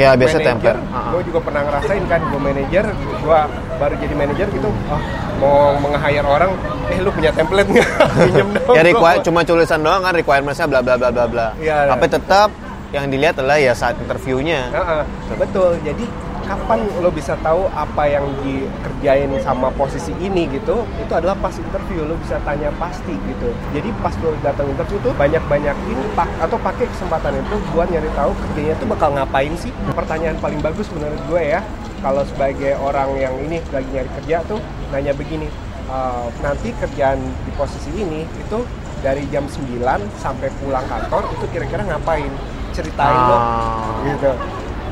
Ya, 0.00 0.16
biasa 0.16 0.36
template. 0.40 0.80
Ah. 0.96 1.12
Gue 1.12 1.22
juga 1.28 1.44
pernah 1.44 1.60
ngerasain 1.68 2.04
kan, 2.08 2.20
gue 2.24 2.40
manajer, 2.40 2.84
gue 2.96 3.40
baru 3.76 3.94
jadi 4.00 4.14
manajer 4.16 4.46
gitu, 4.48 4.68
oh, 4.72 5.00
mau 5.36 5.76
menge-hire 5.76 6.24
orang, 6.24 6.56
eh 6.88 6.98
lu 7.04 7.12
punya 7.12 7.36
template 7.36 7.68
nggak? 7.68 7.88
Pinjem 8.32 8.48
dong. 8.64 8.72
Ya 8.72 8.82
require, 8.88 9.20
cuma 9.20 9.44
tulisan 9.44 9.80
doang 9.84 10.00
kan 10.00 10.16
requirements-nya 10.16 10.64
bla 10.64 10.80
bla 10.80 10.96
bla 10.96 11.12
bla 11.12 11.24
bla. 11.28 11.46
Iya, 11.60 11.92
Tapi 11.92 12.06
tetap 12.08 12.48
yang 12.96 13.12
dilihat 13.12 13.36
adalah 13.36 13.60
ya 13.60 13.76
saat 13.76 14.00
interviewnya. 14.00 14.72
Heeh, 14.72 15.02
betul. 15.36 15.76
Jadi 15.84 16.04
kapan 16.46 16.86
lo 17.02 17.10
bisa 17.10 17.34
tahu 17.42 17.66
apa 17.74 18.06
yang 18.06 18.24
dikerjain 18.40 19.28
sama 19.42 19.68
posisi 19.74 20.14
ini 20.22 20.46
gitu? 20.48 20.86
Itu 21.02 21.12
adalah 21.12 21.34
pas 21.36 21.52
interview 21.58 22.06
lo 22.06 22.14
bisa 22.16 22.38
tanya 22.46 22.70
pasti 22.78 23.12
gitu. 23.12 23.50
Jadi 23.74 23.90
pas 23.98 24.14
lo 24.22 24.32
datang 24.40 24.70
interview 24.70 24.98
tuh 25.02 25.12
banyak-banyakin 25.18 25.98
pak 26.14 26.28
atau 26.40 26.56
pakai 26.62 26.86
kesempatan 26.86 27.42
itu 27.42 27.56
buat 27.74 27.90
nyari 27.90 28.10
tahu 28.14 28.30
kerjanya 28.32 28.74
tuh 28.78 28.86
bakal 28.88 29.08
ngapain 29.12 29.52
sih? 29.58 29.74
Pertanyaan 29.92 30.38
paling 30.38 30.62
bagus 30.62 30.86
menurut 30.94 31.18
gue 31.26 31.42
ya. 31.42 31.60
Kalau 32.00 32.22
sebagai 32.22 32.78
orang 32.78 33.10
yang 33.18 33.34
ini 33.42 33.58
lagi 33.74 33.88
nyari 33.90 34.10
kerja 34.22 34.46
tuh 34.46 34.62
nanya 34.94 35.10
begini. 35.12 35.50
"Eh, 35.86 36.26
nanti 36.42 36.70
kerjaan 36.78 37.18
di 37.18 37.50
posisi 37.58 37.90
ini 37.94 38.22
itu 38.22 38.58
dari 39.02 39.26
jam 39.30 39.46
9 39.50 40.02
sampai 40.18 40.50
pulang 40.62 40.86
kantor 40.86 41.26
itu 41.34 41.44
kira-kira 41.50 41.82
ngapain? 41.86 42.30
Ceritain 42.74 43.16
Ah, 43.16 44.04
gitu. 44.04 44.30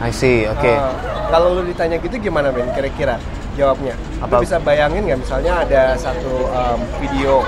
I 0.03 0.11
see, 0.11 0.49
oke. 0.51 0.67
Ah, 0.67 0.91
kalau 1.31 1.61
lu 1.61 1.63
ditanya 1.67 1.97
gitu 2.03 2.17
gimana 2.19 2.51
Ben 2.51 2.67
kira-kira 2.75 3.19
jawabnya? 3.55 3.95
Apa? 4.19 4.39
Lu 4.39 4.45
bisa 4.45 4.59
bayangin 4.59 5.07
nggak 5.07 5.21
misalnya 5.23 5.53
ada 5.63 5.83
satu 5.95 6.51
um, 6.51 6.81
video 6.99 7.45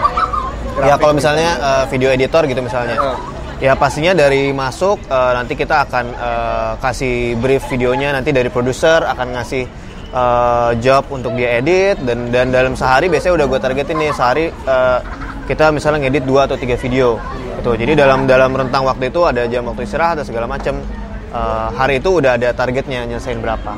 ya 0.76 0.94
kalau 1.00 1.16
misalnya 1.16 1.56
eh, 1.56 1.84
video 1.88 2.08
editor 2.12 2.44
gitu 2.44 2.60
misalnya. 2.60 2.96
Ah. 3.00 3.16
Ya 3.56 3.72
pastinya 3.72 4.12
dari 4.12 4.52
masuk 4.52 5.00
eh, 5.08 5.32
nanti 5.32 5.56
kita 5.56 5.88
akan 5.88 6.04
eh, 6.12 6.72
kasih 6.84 7.40
brief 7.40 7.64
videonya 7.72 8.12
nanti 8.12 8.28
dari 8.28 8.52
produser 8.52 9.00
akan 9.00 9.40
ngasih 9.40 9.64
eh, 10.12 10.70
job 10.84 11.08
untuk 11.08 11.32
dia 11.32 11.56
edit 11.56 11.96
dan 12.04 12.28
dan 12.28 12.52
dalam 12.52 12.76
sehari 12.76 13.08
biasanya 13.08 13.40
udah 13.40 13.46
gue 13.48 13.60
targetin 13.60 13.96
nih 13.96 14.12
sehari 14.12 14.52
eh, 14.52 14.98
kita 15.48 15.72
misalnya 15.72 16.04
ngedit 16.04 16.24
dua 16.28 16.44
atau 16.44 16.60
tiga 16.60 16.76
video 16.76 17.16
gitu. 17.56 17.72
Jadi 17.72 17.96
dalam 17.96 18.28
dalam 18.28 18.52
rentang 18.52 18.84
waktu 18.84 19.08
itu 19.08 19.24
ada 19.24 19.48
jam 19.48 19.64
waktu 19.64 19.88
istirahat 19.88 20.20
dan 20.20 20.26
segala 20.28 20.44
macam. 20.44 20.76
Eh, 21.36 21.68
hari 21.74 21.94
itu 21.98 22.10
udah 22.14 22.32
ada 22.34 22.48
targetnya 22.50 23.04
nyelesain 23.04 23.36
berapa 23.36 23.72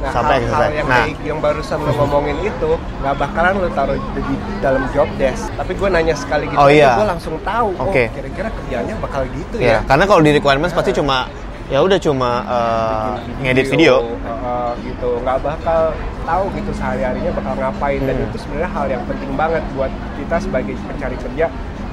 Nah, 0.00 0.08
sampai 0.10 0.40
hal, 0.40 0.44
selesai. 0.46 0.56
hal 0.56 0.72
yang 0.74 0.88
Nah, 0.88 1.04
yang 1.22 1.38
barusan 1.38 1.76
lo 1.78 1.92
ngomongin 1.94 2.36
itu 2.40 2.70
nggak 2.98 3.14
bakalan 3.16 3.52
lo 3.56 3.68
taruh 3.70 3.96
di, 3.96 4.20
di 4.24 4.34
dalam 4.58 4.84
job 4.90 5.04
desk. 5.16 5.52
Tapi 5.52 5.72
gue 5.74 5.88
nanya 5.88 6.14
sekali 6.14 6.48
gitu, 6.48 6.56
Oh, 6.56 6.68
iya. 6.68 6.96
gue 6.96 7.04
langsung 7.06 7.36
tahu. 7.42 7.76
Oke. 7.78 8.08
Oh, 8.08 8.14
kira-kira 8.14 8.48
kerjanya 8.50 8.94
bakal 8.96 9.28
gitu 9.28 9.56
ya, 9.60 9.68
ya. 9.70 9.78
karena 9.84 10.04
kalau 10.04 10.20
di 10.20 10.32
requirements 10.32 10.72
pasti 10.72 10.92
cuma 10.92 11.28
ya 11.68 11.78
udah 11.78 11.98
cuma 11.98 12.30
eh, 12.42 13.12
ngedit 13.42 13.66
video. 13.68 14.00
uh, 14.24 14.72
gitu 14.80 15.20
nggak 15.20 15.38
bakal 15.38 15.92
tahu 16.24 16.44
gitu 16.50 16.70
sehari 16.72 17.04
harinya 17.04 17.30
bakal 17.30 17.52
ngapain 17.54 18.00
dan 18.00 18.14
Hmm. 18.16 18.26
itu 18.26 18.36
sebenarnya 18.40 18.70
hal 18.72 18.86
yang 18.88 19.02
penting 19.04 19.30
banget 19.36 19.62
buat 19.70 19.92
kita 20.16 20.36
sebagai 20.40 20.74
pencari 20.80 21.14
kerja 21.14 21.46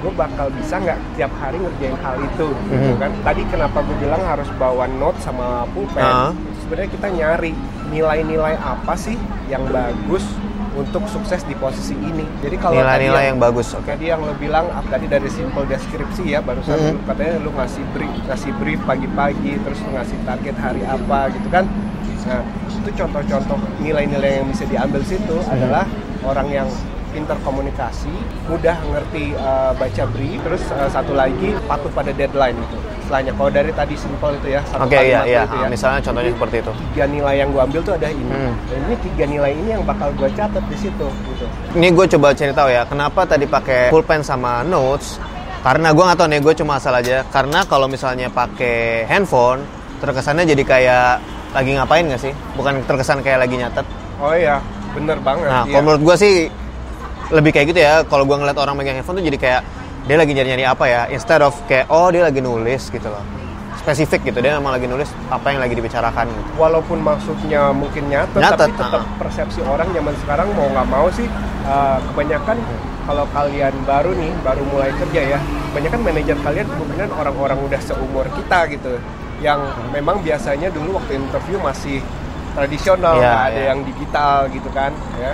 gue 0.08 0.16
bakal 0.16 0.48
bisa 0.50 0.80
nggak 0.80 0.96
tiap 1.14 1.32
hari 1.36 1.60
ngerjain 1.60 2.00
hal 2.00 2.16
itu 2.16 2.48
gitu 2.48 2.90
Mhm. 2.90 2.96
kan 2.96 3.12
tadi 3.22 3.44
kenapa 3.46 3.84
gue 3.84 3.98
bilang 4.00 4.24
harus 4.24 4.48
bawa 4.56 4.88
note 4.88 5.20
sama 5.20 5.68
pulpen 5.68 6.00
Ah. 6.00 6.32
itu 6.32 6.64
sebenarnya 6.64 6.90
kita 6.96 7.08
nyari 7.12 7.52
nilai-nilai 7.88 8.56
apa 8.56 8.96
sih 8.96 9.20
yang 9.46 9.68
bagus 9.68 10.24
untuk 10.72 11.04
sukses 11.10 11.44
di 11.44 11.52
posisi 11.54 11.92
ini 11.92 12.24
jadi 12.40 12.56
kalau 12.56 12.78
Nilai-nilai 12.78 13.34
yang 13.34 13.42
bagus. 13.42 13.74
Oke. 13.74 13.90
Tadi 13.90 14.08
yang 14.08 14.22
lo 14.22 14.32
bilang 14.38 14.70
ah, 14.70 14.86
tadi 14.86 15.10
dari 15.10 15.28
simple 15.28 15.66
deskripsi 15.66 16.24
ya 16.24 16.40
barusan 16.40 16.78
Mhm. 16.78 16.92
lu 16.94 17.00
katanya 17.04 17.34
lu 17.42 17.52
ngasih 17.52 17.84
brief 17.92 18.14
ngasih 18.24 18.52
brief 18.56 18.80
pagi-pagi 18.86 19.60
terus 19.60 19.82
lu 19.82 19.92
ngasih 19.92 20.18
target 20.24 20.56
hari 20.56 20.86
apa 20.86 21.34
gitu 21.34 21.50
kan. 21.50 21.66
Nah, 22.24 22.44
itu 22.70 22.90
contoh-contoh 22.94 23.58
nilai-nilai 23.80 24.40
yang 24.40 24.48
bisa 24.48 24.64
diambil 24.64 25.02
situ 25.02 25.36
Mhm. 25.36 25.52
adalah 25.52 25.84
orang 26.24 26.48
yang 26.54 26.68
pintar 27.18 27.42
komunikasi, 27.42 28.14
mudah 28.46 28.78
ngerti 28.94 29.34
uh, 29.42 29.74
baca 29.74 30.04
brief, 30.14 30.38
terus 30.46 30.62
uh, 30.70 30.86
satu 30.86 31.18
lagi 31.18 31.58
patuh 31.66 31.90
pada 31.90 32.14
deadline 32.14 32.54
gitu. 32.54 32.78
Setelahnya 33.10 33.34
kalau 33.34 33.50
dari 33.50 33.72
tadi 33.74 33.96
simple 33.98 34.38
itu 34.38 34.48
ya 34.54 34.62
satu 34.70 34.86
Oke, 34.86 35.02
iya, 35.02 35.02
kalimat 35.02 35.26
iya. 35.26 35.42
itu 35.42 35.56
ya. 35.58 35.68
Misalnya 35.74 36.00
contohnya 36.06 36.30
Jadi, 36.30 36.38
seperti 36.38 36.56
itu. 36.62 36.72
Tiga 36.94 37.06
nilai 37.10 37.36
yang 37.42 37.50
gue 37.50 37.62
ambil 37.66 37.82
tuh 37.82 37.94
ada 37.98 38.08
ini. 38.14 38.30
Hmm. 38.30 38.54
Dan 38.70 38.80
ini 38.86 38.96
tiga 39.02 39.26
nilai 39.26 39.52
ini 39.58 39.70
yang 39.74 39.84
bakal 39.88 40.10
gue 40.14 40.30
catat 40.38 40.64
di 40.70 40.78
situ 40.78 41.08
gitu. 41.10 41.46
Ini 41.74 41.88
gue 41.90 42.06
coba 42.14 42.28
cari 42.38 42.54
tahu 42.54 42.70
ya, 42.70 42.82
kenapa 42.86 43.20
tadi 43.26 43.46
pakai 43.50 43.82
pulpen 43.90 44.22
sama 44.22 44.62
notes? 44.62 45.18
Karena 45.66 45.90
gue 45.90 46.04
nggak 46.06 46.20
tahu 46.22 46.28
nih, 46.30 46.40
gue 46.46 46.54
cuma 46.62 46.78
asal 46.78 46.94
aja. 46.94 47.26
Karena 47.34 47.66
kalau 47.66 47.90
misalnya 47.90 48.30
pakai 48.30 49.10
handphone, 49.10 49.66
terkesannya 49.98 50.46
jadi 50.46 50.64
kayak 50.64 51.10
lagi 51.58 51.72
ngapain 51.74 52.06
nggak 52.06 52.22
sih? 52.22 52.34
Bukan 52.54 52.86
terkesan 52.86 53.26
kayak 53.26 53.42
lagi 53.42 53.58
nyatet. 53.58 53.88
Oh 54.22 54.36
iya, 54.38 54.62
bener 54.94 55.18
banget 55.24 55.48
Nah, 55.50 55.64
iya. 55.66 55.72
kalau 55.74 55.84
menurut 55.88 56.04
gue 56.14 56.16
sih 56.20 56.36
lebih 57.32 57.52
kayak 57.56 57.68
gitu 57.76 57.80
ya. 57.82 58.04
Kalau 58.08 58.24
gue 58.24 58.36
ngeliat 58.38 58.58
orang 58.58 58.76
megang 58.78 58.98
handphone 59.00 59.20
tuh 59.20 59.26
jadi 59.26 59.38
kayak 59.40 59.62
dia 60.08 60.16
lagi 60.16 60.32
nyari-nyari 60.32 60.64
apa 60.64 60.86
ya, 60.88 61.02
instead 61.12 61.44
of 61.44 61.52
kayak 61.68 61.92
oh 61.92 62.08
dia 62.08 62.24
lagi 62.24 62.40
nulis 62.40 62.88
gitu 62.88 63.08
loh. 63.08 63.24
Spesifik 63.78 64.32
gitu, 64.32 64.44
dia 64.44 64.60
memang 64.60 64.76
lagi 64.76 64.84
nulis 64.84 65.08
apa 65.32 65.48
yang 65.48 65.64
lagi 65.64 65.72
dibicarakan 65.80 66.28
gitu. 66.28 66.50
walaupun 66.60 67.00
maksudnya 67.00 67.72
mungkin 67.72 68.12
nyatet, 68.12 68.36
Nyatet, 68.36 68.68
tapi 68.68 68.84
tetap 68.84 69.00
ah. 69.00 69.16
persepsi 69.16 69.60
orang 69.64 69.88
zaman 69.96 70.12
sekarang 70.28 70.48
mau 70.60 70.68
nggak 70.76 70.88
mau 70.92 71.08
sih 71.16 71.24
uh, 71.64 71.96
kebanyakan 72.12 72.60
kalau 73.08 73.24
kalian 73.32 73.72
baru 73.88 74.12
nih 74.12 74.32
baru 74.44 74.64
mulai 74.68 74.92
kerja 74.92 75.22
ya 75.24 75.40
kebanyakan 75.72 76.00
manajer 76.04 76.38
kalian 76.44 76.68
kemungkinan 76.68 77.10
orang-orang 77.16 77.60
udah 77.64 77.80
seumur 77.80 78.28
kita 78.36 78.68
gitu 78.76 79.00
yang 79.40 79.64
memang 79.96 80.20
biasanya 80.20 80.68
dulu 80.68 81.00
waktu 81.00 81.16
interview 81.16 81.56
masih 81.64 82.04
tradisional 82.52 83.16
Iya, 83.16 83.24
nggak 83.24 83.44
ada 83.48 83.56
iya. 83.56 83.68
yang 83.72 83.80
digital 83.88 84.38
gitu 84.52 84.70
kan 84.76 84.92
ya 85.16 85.32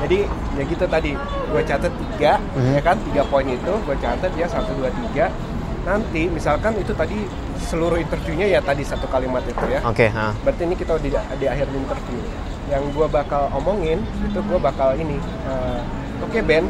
jadi 0.00 0.18
ya 0.56 0.62
gitu 0.64 0.84
tadi. 0.84 1.12
Gue 1.50 1.62
catat 1.62 1.92
tiga 1.92 2.32
Mhm. 2.56 2.72
ya 2.76 2.82
kan? 2.82 2.96
Tiga 3.04 3.22
poin 3.26 3.46
itu 3.46 3.72
gue 3.84 3.96
catat 3.98 4.32
ya 4.34 4.46
satu 4.46 4.72
dua 4.74 4.90
tiga. 4.90 5.28
Nanti 5.80 6.28
misalkan 6.28 6.76
itu 6.76 6.92
tadi 6.92 7.24
seluruh 7.60 7.96
interviewnya 7.96 8.48
ya 8.48 8.60
tadi 8.60 8.80
satu 8.82 9.04
kalimat 9.06 9.44
itu 9.44 9.64
ya. 9.68 9.80
Oke, 9.84 10.08
nah. 10.10 10.32
berarti 10.40 10.62
ini 10.64 10.74
kita 10.74 10.96
di, 10.98 11.08
di 11.12 11.46
akhir 11.46 11.66
interview. 11.70 12.20
Yang 12.68 12.82
gue 12.92 13.06
bakal 13.06 13.48
omongin 13.52 13.98
itu 14.22 14.38
gue 14.38 14.58
bakal 14.58 14.94
ini 14.94 15.16
eh, 15.48 15.80
oke 16.20 16.40
Ben. 16.42 16.64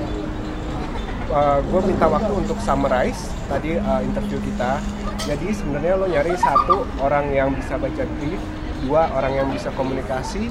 Gue 1.71 1.81
minta 1.87 2.11
waktu 2.11 2.33
untuk 2.35 2.59
summarize 2.59 3.31
tadi 3.47 3.79
eh, 3.79 4.01
interview 4.03 4.43
kita. 4.43 4.83
Jadi 5.21 5.53
sebenarnya 5.53 5.95
lo 5.95 6.07
nyari 6.09 6.35
satu 6.35 6.83
orang 6.99 7.31
yang 7.31 7.53
bisa 7.53 7.77
baca 7.77 8.03
brief 8.19 8.41
dua 8.81 9.13
orang 9.13 9.33
yang 9.37 9.49
bisa 9.53 9.69
komunikasi 9.77 10.49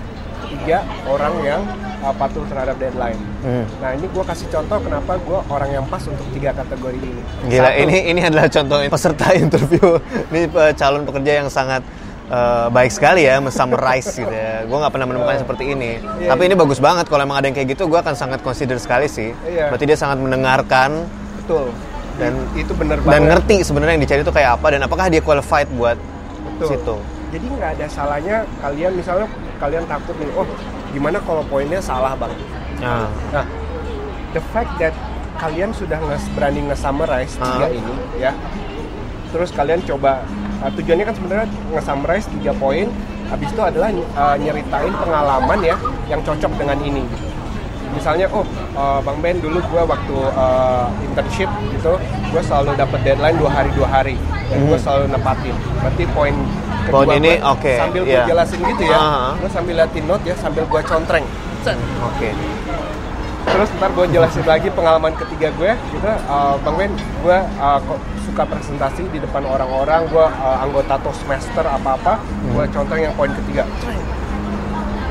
tiga 0.49 0.77
orang 1.05 1.33
yang 1.41 1.61
eh, 1.99 2.13
patuh 2.13 2.43
terhadap 2.45 2.75
deadline 2.75 3.19
Hmm. 3.39 3.63
nah 3.79 3.95
ini 3.95 4.03
gue 4.03 4.19
kasih 4.19 4.51
contoh 4.51 4.83
kenapa 4.83 5.15
gue 5.15 5.39
orang 5.47 5.69
yang 5.71 5.85
pas 5.87 6.03
untuk 6.03 6.27
tiga 6.29 6.51
kategori 6.51 6.99
ini 6.99 7.23
Gila, 7.47 7.71
Satu, 7.71 7.79
ini 7.79 7.97
ini 8.05 8.21
adalah 8.21 8.45
contoh 8.47 8.77
peserta 8.85 9.27
interview. 9.47 9.95
Ini 10.27 10.39
eh, 10.45 10.73
calon 10.75 11.03
pekerja 11.03 11.31
yang 11.39 11.47
sangat 11.47 11.79
eh, 12.27 12.67
baik 12.67 12.91
sekali 12.91 13.23
ya, 13.23 13.39
summarize 13.47 14.11
gitu 14.11 14.27
ya. 14.27 14.67
Gue 14.67 14.75
nggak 14.75 14.91
pernah 14.91 15.07
menemukan 15.07 15.39
seperti 15.39 15.71
ini. 15.71 16.03
Iya, 16.19 16.35
Tapi 16.35 16.41
ini 16.45 16.55
bagus 16.55 16.77
banget 16.77 17.07
kalau 17.07 17.23
emang 17.23 17.39
ada 17.39 17.47
yang 17.47 17.55
kayak 17.55 17.73
gitu, 17.73 17.87
gue 17.87 17.95
akan 17.95 18.11
sangat 18.11 18.43
consider 18.43 18.75
sekali 18.75 19.07
sih. 19.07 19.31
Iya. 19.47 19.71
Berarti 19.71 19.85
dia 19.87 19.95
sangat 19.95 20.19
mendengarkan 20.19 21.07
betul 21.39 21.71
Dan- 22.19 22.35
dan 22.35 22.59
itu 22.59 22.73
benar 22.75 22.97
dan 22.99 23.07
banget 23.07 23.29
ngerti 23.31 23.55
sebenarnya 23.63 23.93
yang 23.95 24.03
dicari 24.03 24.21
itu 24.21 24.33
kayak 24.35 24.59
apa 24.59 24.67
dan 24.69 24.81
apakah 24.83 25.07
dia 25.07 25.23
qualified 25.23 25.71
buat 25.71 25.95
Betul. 26.59 26.67
situ. 26.67 26.95
Jadi 27.31 27.45
nggak 27.55 27.69
ada 27.79 27.85
salahnya 27.87 28.35
kalian 28.59 28.91
misalnya 28.93 29.27
kalian 29.59 29.85
takut 29.85 30.15
nih, 30.15 30.31
oh 30.33 30.47
gimana 30.89 31.19
kalau 31.21 31.43
poinnya 31.45 31.77
salah 31.77 32.15
bang? 32.15 32.33
Nah, 32.79 33.07
Nah, 33.29 33.45
the 34.31 34.41
fact 34.49 34.71
that 34.79 34.95
kalian 35.37 35.71
sudah 35.71 35.99
nge 35.99 36.31
berani 36.33 36.67
nge-summarize 36.67 37.35
tiga 37.35 37.67
Ah. 37.67 37.71
ini 37.71 37.93
ya, 38.17 38.31
terus 39.29 39.51
kalian 39.51 39.79
coba 39.85 40.23
uh, 40.59 40.71
tujuannya 40.73 41.05
kan 41.07 41.15
sebenarnya 41.15 41.47
nge-summarize 41.71 42.27
tiga 42.33 42.51
poin, 42.55 42.87
habis 43.27 43.47
itu 43.51 43.61
adalah 43.61 43.87
uh, 44.15 44.35
nyeritain 44.35 44.91
pengalaman 44.95 45.59
ya 45.61 45.75
yang 46.07 46.19
cocok 46.23 46.51
dengan 46.57 46.79
ini. 46.81 47.03
gitu. 47.05 47.28
Misalnya, 47.89 48.29
oh 48.29 48.45
uh, 48.73 48.99
Bang 49.01 49.19
Ben 49.19 49.37
dulu 49.37 49.59
gue 49.59 49.81
waktu 49.81 50.15
uh, 50.33 50.87
internship 51.01 51.49
gitu, 51.73 51.97
gue 52.29 52.41
selalu 52.41 52.77
dapat 52.77 52.99
deadline 53.01 53.35
dua 53.35 53.49
hari 53.49 53.69
dua 53.73 53.87
hari, 53.87 54.15
dan 54.47 54.61
gue 54.61 54.77
Hmm. 54.77 54.83
selalu 54.83 55.03
nepatin. 55.09 55.55
Berarti 55.81 56.03
poin 56.13 56.35
Poin 56.89 57.05
kedua 57.05 57.17
ini, 57.17 57.31
gua 57.37 57.53
oke, 57.53 57.73
sambil 57.75 58.01
gue 58.01 58.13
iya. 58.13 58.25
jelasin 58.25 58.59
gitu 58.63 58.83
ya, 58.85 58.97
Ah. 58.97 59.29
gue 59.37 59.49
sambil 59.49 59.73
liatin 59.77 60.05
note 60.05 60.25
ya, 60.25 60.35
sambil 60.37 60.63
gue 60.65 60.81
contreng. 60.81 61.25
Oke. 62.05 62.29
Terus 63.39 63.69
ntar 63.75 63.89
gue 63.91 64.05
jelasin 64.09 64.45
lagi 64.45 64.69
pengalaman 64.69 65.13
ketiga 65.17 65.49
gue 65.53 65.71
gitu, 65.91 66.05
uh, 66.29 66.55
Bang 66.61 66.75
Ben, 66.77 66.91
gue 66.93 67.37
uh, 67.57 67.77
kok 67.79 67.99
suka 68.23 68.43
presentasi 68.45 69.09
di 69.09 69.17
depan 69.17 69.41
orang-orang, 69.43 70.05
gue 70.07 70.21
uh, 70.23 70.57
anggota 70.61 71.01
Toastmaster 71.01 71.65
apa-apa, 71.65 72.21
gue 72.47 72.63
Hmm. 72.63 72.73
contoh 72.73 72.95
yang 72.95 73.13
poin 73.13 73.33
ketiga. 73.33 73.65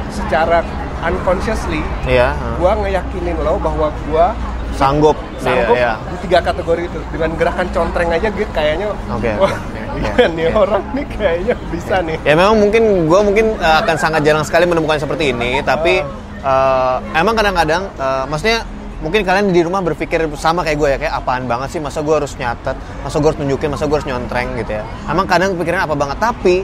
Secara 0.08 0.62
unconsciously, 1.02 1.82
Iya. 2.04 2.32
ah. 2.32 2.56
gue 2.56 2.72
ngeyakinin 2.82 3.36
lo 3.38 3.56
bahwa 3.56 3.88
gue 4.04 4.26
Sanggup. 4.74 5.18
sanggup 5.38 5.74
Iya, 5.74 5.94
iya. 5.98 6.12
di 6.14 6.16
tiga 6.22 6.38
kategori 6.40 6.86
itu. 6.86 7.00
Dengan 7.10 7.30
gerakan 7.34 7.66
contreng 7.68 8.08
aja 8.08 8.28
gue 8.28 8.46
kayaknya, 8.48 8.86
wah, 8.88 9.16
oke, 9.16 9.26
iya 9.98 10.10
oke. 10.14 10.22
nih 10.32 10.46
orang 10.52 10.82
nih 10.92 11.06
kayaknya 11.10 11.54
bisa 11.70 11.96
nih. 12.02 12.16
Ya 12.22 12.34
memang 12.34 12.56
mungkin 12.58 12.82
gue 13.06 13.20
mungkin 13.22 13.46
uh, 13.58 13.76
akan 13.82 13.96
sangat 13.98 14.22
jarang 14.22 14.46
sekali 14.46 14.64
menemukan 14.64 14.98
seperti 14.98 15.34
ini, 15.34 15.58
tapi 15.62 15.98
uh, 16.42 16.96
emang 17.12 17.34
kadang-kadang, 17.34 17.90
uh, 17.98 18.22
maksudnya 18.26 18.62
mungkin 18.98 19.22
kalian 19.22 19.50
di 19.50 19.62
rumah 19.62 19.78
berpikir 19.78 20.26
sama 20.34 20.62
kayak 20.62 20.78
gue 20.78 20.88
ya, 20.90 20.98
kayak 20.98 21.14
apaan 21.16 21.46
banget 21.46 21.74
sih, 21.74 21.80
masa 21.82 21.98
gue 21.98 22.14
harus 22.14 22.34
nyatet, 22.34 22.74
masa 23.02 23.16
gue 23.18 23.28
harus 23.30 23.38
nunjukin, 23.38 23.68
masa 23.70 23.86
gue 23.86 23.96
harus 23.98 24.06
nyontreng 24.06 24.48
gitu 24.58 24.72
ya. 24.74 24.82
Emang 25.06 25.26
kadang 25.26 25.54
pikiran 25.54 25.86
apa 25.86 25.94
banget, 25.94 26.18
tapi 26.18 26.62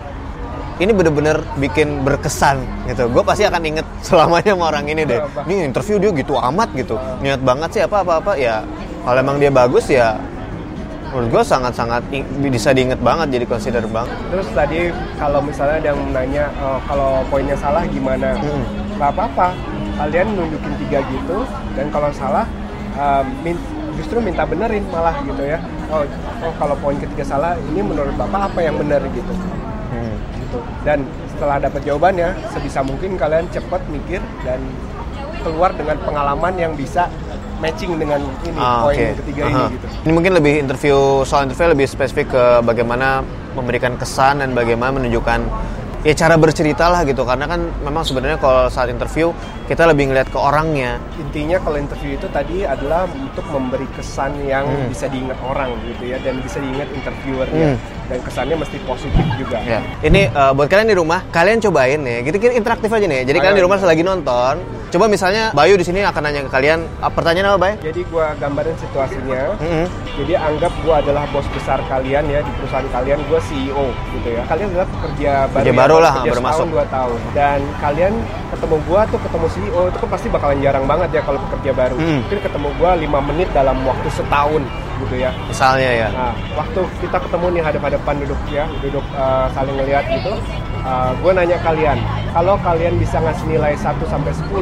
ini 0.83 0.91
bener-bener 0.91 1.39
bikin 1.63 2.03
berkesan 2.03 2.59
gitu. 2.91 3.07
Gue 3.11 3.23
pasti 3.23 3.47
akan 3.47 3.63
inget 3.63 3.87
selamanya 4.07 4.53
sama 4.59 4.65
orang 4.75 4.87
ini 4.91 5.03
deh. 5.07 5.21
Apa? 5.23 5.47
Ini 5.47 5.71
interview 5.71 5.97
dia 6.03 6.11
gitu 6.11 6.35
amat 6.35 6.69
gitu, 6.75 6.99
niat 7.23 7.41
banget 7.43 7.69
sih 7.71 7.83
apa-apa-apa 7.87 8.35
ya. 8.35 8.67
Kalau 9.05 9.19
emang 9.21 9.37
dia 9.37 9.53
bagus 9.53 9.85
ya, 9.93 10.17
menurut 11.13 11.29
gue 11.31 11.43
sangat-sangat 11.45 12.03
bisa 12.51 12.73
diinget 12.73 12.99
banget, 13.05 13.39
jadi 13.39 13.45
consider 13.45 13.85
banget. 13.87 14.17
Terus 14.33 14.49
tadi 14.57 14.81
kalau 15.21 15.45
misalnya 15.45 15.77
ada 15.79 15.89
yang 15.93 16.01
nanya 16.11 16.45
oh, 16.59 16.81
kalau 16.89 17.23
poinnya 17.29 17.55
salah 17.55 17.85
gimana? 17.87 18.35
Hmm. 18.41 18.65
Nggak 18.97 19.11
apa-apa. 19.15 19.49
Kalian 19.95 20.27
nunjukin 20.35 20.75
tiga 20.83 20.99
gitu 21.07 21.47
dan 21.79 21.87
kalau 21.95 22.11
salah 22.11 22.43
um, 22.99 23.27
min- 23.47 23.63
justru 23.95 24.19
minta 24.19 24.43
benerin 24.43 24.83
malah 24.91 25.15
gitu 25.23 25.39
ya. 25.45 25.63
Oh, 25.93 26.03
oh 26.43 26.53
kalau 26.59 26.75
poin 26.83 26.99
ketiga 26.99 27.23
salah 27.23 27.55
ini 27.71 27.79
menurut 27.79 28.11
bapak 28.19 28.51
apa 28.51 28.59
yang 28.65 28.75
benar 28.75 29.05
gitu. 29.15 29.31
Gitu. 30.55 30.61
Dan 30.83 30.99
setelah 31.29 31.57
dapat 31.59 31.81
jawabannya 31.83 32.29
sebisa 32.49 32.81
mungkin 32.81 33.11
kalian 33.15 33.47
cepat 33.49 33.83
mikir 33.89 34.23
dan 34.41 34.63
keluar 35.41 35.71
dengan 35.73 35.99
pengalaman 36.01 36.55
yang 36.55 36.73
bisa 36.73 37.11
matching 37.57 37.97
dengan 37.97 38.17
ini 38.41 38.57
Ah, 38.57 38.83
poin 38.83 38.97
oke. 38.97 39.07
ketiga 39.21 39.43
Aha. 39.45 39.51
ini 39.51 39.63
gitu. 39.73 39.87
Ini 40.05 40.13
mungkin 40.13 40.33
lebih 40.33 40.55
interview 40.59 40.97
soal 41.23 41.45
interview 41.45 41.69
lebih 41.71 41.87
spesifik 41.87 42.31
ke 42.31 42.45
bagaimana 42.63 43.21
memberikan 43.53 43.95
kesan 43.95 44.41
dan 44.41 44.53
bagaimana 44.53 44.95
menunjukkan 44.95 45.41
ya 46.03 46.13
cara 46.13 46.37
bercerita 46.37 46.85
lah 46.87 47.01
gitu 47.03 47.25
karena 47.25 47.49
kan 47.49 47.65
memang 47.81 48.05
sebenarnya 48.05 48.37
kalau 48.37 48.69
saat 48.69 48.93
interview 48.93 49.33
kita 49.65 49.89
lebih 49.89 50.13
ngeliat 50.13 50.29
ke 50.29 50.37
orangnya 50.37 51.01
intinya 51.17 51.57
kalau 51.57 51.81
interview 51.81 52.13
itu 52.13 52.29
tadi 52.29 52.61
adalah 52.61 53.09
untuk 53.09 53.41
memberi 53.49 53.89
kesan 53.91 54.37
yang 54.45 54.69
Hmm. 54.69 54.93
bisa 54.93 55.09
diingat 55.09 55.41
orang 55.41 55.73
gitu 55.89 56.05
ya 56.07 56.21
dan 56.21 56.45
bisa 56.45 56.61
diingat 56.61 56.93
interviewernya 56.93 57.69
Hmm. 57.73 57.79
Dan 58.09 58.19
kesannya 58.21 58.57
mesti 58.61 58.77
positif 58.85 59.25
juga. 59.41 59.59
ya 59.65 59.81
ini 60.05 60.29
eh, 60.29 60.53
buat 60.53 60.69
kalian 60.69 60.89
di 60.93 60.97
rumah 60.97 61.25
kalian 61.33 61.59
cobain 61.61 62.01
nih 62.01 62.29
gitu 62.29 62.37
kira 62.37 62.53
interaktif 62.53 62.93
aja 62.93 63.07
nih 63.09 63.25
jadi 63.25 63.39
kalian 63.41 63.57
di 63.59 63.65
rumah 63.65 63.79
lagi 63.81 64.03
nonton 64.05 64.55
coba 64.95 65.11
misalnya 65.11 65.51
Bayu 65.51 65.75
di 65.75 65.83
sini 65.83 66.07
akan 66.07 66.23
nanya 66.23 66.47
ke 66.47 66.51
kalian 66.55 66.87
ah, 67.03 67.11
pertanyaan 67.11 67.51
apa 67.51 67.59
Bay? 67.59 67.75
Jadi 67.83 68.07
gua 68.15 68.31
gambarin 68.39 68.79
situasinya. 68.79 69.59
Mm-mm. 69.59 69.87
Jadi 70.23 70.33
anggap 70.39 70.71
gua 70.87 71.03
adalah 71.03 71.27
bos 71.35 71.43
besar 71.51 71.83
kalian 71.91 72.31
ya 72.31 72.39
di 72.47 72.53
perusahaan 72.63 72.87
kalian, 72.95 73.19
gua 73.27 73.43
CEO 73.43 73.91
gitu 74.15 74.29
ya. 74.31 74.43
Kalian 74.47 74.71
adalah 74.71 74.87
pekerja 74.87 75.31
baru, 75.51 75.65
Pekerja 75.67 75.75
ya, 75.75 75.81
baru 75.83 75.97
lah, 75.99 76.15
baru 76.23 76.43
masuk. 76.47 76.67
dua 76.71 76.85
tahun. 76.87 77.19
Dan 77.35 77.59
kalian 77.83 78.15
ketemu 78.55 78.77
gua 78.87 79.01
tuh 79.11 79.19
ketemu 79.19 79.47
CEO 79.51 79.83
itu 79.91 79.99
kan 79.99 80.09
pasti 80.15 80.27
bakalan 80.31 80.59
jarang 80.63 80.85
banget 80.87 81.09
ya 81.11 81.23
kalau 81.27 81.39
pekerja 81.51 81.71
baru. 81.75 81.97
Mm. 81.99 82.19
Mungkin 82.23 82.39
ketemu 82.47 82.69
gua 82.79 82.91
5 82.95 83.29
menit 83.35 83.49
dalam 83.51 83.77
waktu 83.83 84.09
setahun 84.15 84.63
gitu 85.05 85.15
ya. 85.21 85.31
misalnya 85.47 85.91
ya 85.93 86.09
Nah, 86.15 86.33
waktu 86.57 86.81
kita 87.05 87.17
ketemu 87.21 87.47
nih 87.59 87.63
hadap-hadapan 87.63 88.15
duduk 88.25 88.41
ya, 88.49 88.65
duduk 88.81 89.05
uh, 89.15 89.47
saling 89.53 89.77
ngeliat 89.77 90.05
gitu, 90.09 90.33
gue 91.21 91.33
nanya 91.33 91.59
kalian, 91.65 91.99
kalau 92.37 92.55
kalian 92.61 92.95
bisa 93.01 93.17
ngasih 93.21 93.47
nilai 93.49 93.73
1 93.73 93.97
sampai 94.05 94.33
10 94.37 94.53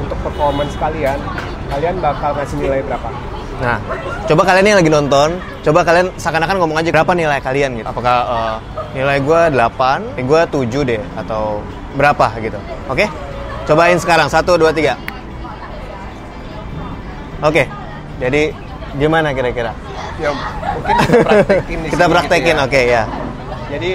untuk 0.00 0.18
performance 0.24 0.72
kalian, 0.80 1.20
kalian 1.68 1.94
bakal 2.00 2.32
ngasih 2.32 2.56
nilai 2.56 2.80
berapa? 2.80 3.08
Nah, 3.56 3.80
coba 4.28 4.42
kalian 4.44 4.76
yang 4.76 4.78
lagi 4.84 4.92
nonton, 4.92 5.28
coba 5.64 5.80
kalian 5.80 6.12
seakan-akan 6.20 6.60
ngomong 6.60 6.76
aja 6.76 6.92
berapa 6.92 7.12
nilai 7.16 7.40
kalian 7.40 7.80
gitu. 7.80 7.88
Apakah 7.88 8.16
eh, 8.28 8.56
nilai 9.00 9.16
gue 9.24 9.40
8, 9.52 10.20
gue 10.20 10.40
7 10.44 10.84
deh, 10.84 11.00
atau 11.16 11.64
berapa 11.96 12.36
gitu. 12.40 12.60
Oke? 12.92 13.08
Cobain 13.64 13.96
sekarang, 13.96 14.28
1, 14.28 14.44
2, 14.44 14.60
3. 14.72 14.96
Oke, 17.44 17.68
jadi 18.20 18.52
gimana 18.94 19.28
kira-kira? 19.30 19.72
Ya 20.16 20.30
mungkin 20.30 20.94
kita 20.96 21.18
praktekin 21.20 21.78
Kita 21.86 22.04
praktekin, 22.06 22.54
gitu 22.54 22.56
ya. 22.56 22.64
oke 22.64 22.80
ya. 22.82 23.02
Jadi 23.68 23.90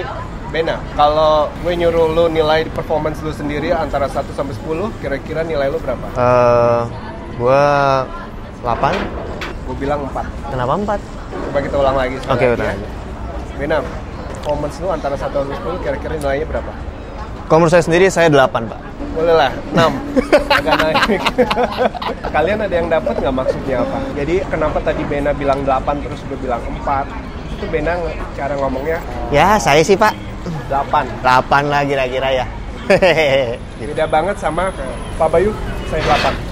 Bena, 0.52 0.76
kalau 0.92 1.48
gue 1.64 1.72
nyuruh 1.72 2.12
lu 2.12 2.28
nilai 2.28 2.68
performance 2.68 3.24
lu 3.24 3.32
sendiri 3.32 3.72
antara 3.72 4.04
1 4.04 4.20
sampai 4.30 4.52
10, 4.52 4.92
kira-kira 5.00 5.40
nilai 5.40 5.72
lu 5.72 5.80
berapa? 5.80 6.12
Eh, 6.12 6.80
gue 7.34 7.62
8, 8.60 8.92
Gue 9.64 9.76
bilang 9.80 10.04
4. 10.04 10.28
kenapa 10.52 10.72
4? 10.76 11.00
Coba 11.48 11.58
kita 11.58 11.76
ulang 11.80 11.96
lagi 11.96 12.20
Oke, 12.22 12.44
lagi 12.44 12.52
ulang 12.52 12.68
ya. 12.68 12.88
Bena, 13.56 13.76
performance 14.36 14.76
lu 14.76 14.92
antara 14.92 15.16
1 15.16 15.24
sampai 15.24 15.56
10 15.56 15.80
kira-kira 15.80 16.14
nilainya 16.20 16.44
berapa? 16.46 16.72
Kalau 17.46 17.58
menurut 17.62 17.72
saya 17.74 17.84
sendiri 17.84 18.06
saya 18.08 18.28
8 18.30 18.70
pak. 18.70 18.80
Boleh 19.12 19.34
lah, 19.36 19.52
6 19.76 19.92
Agak 20.48 20.74
naik 20.80 21.20
Kalian 22.34 22.64
ada 22.64 22.74
yang 22.74 22.88
dapat 22.88 23.12
nggak 23.20 23.34
maksudnya 23.44 23.84
apa? 23.84 23.98
Jadi 24.16 24.34
kenapa 24.48 24.78
tadi 24.80 25.02
Bena 25.04 25.36
bilang 25.36 25.60
8 25.68 26.00
terus 26.00 26.20
gue 26.32 26.38
bilang 26.40 26.64
4 26.80 27.60
Itu 27.60 27.68
Bena 27.68 27.92
cara 28.32 28.56
ngomongnya 28.56 28.98
Ya 29.28 29.60
saya 29.60 29.84
sih 29.84 30.00
pak 30.00 30.16
8 30.72 31.20
8 31.20 31.70
lah 31.70 31.84
kira-kira 31.84 32.28
ya. 32.42 32.46
Beda 33.78 34.04
banget 34.08 34.36
sama 34.40 34.72
Pak 35.20 35.28
Bayu, 35.30 35.52
saya 35.86 36.02
8 36.02 36.32
Oke. 36.34 36.51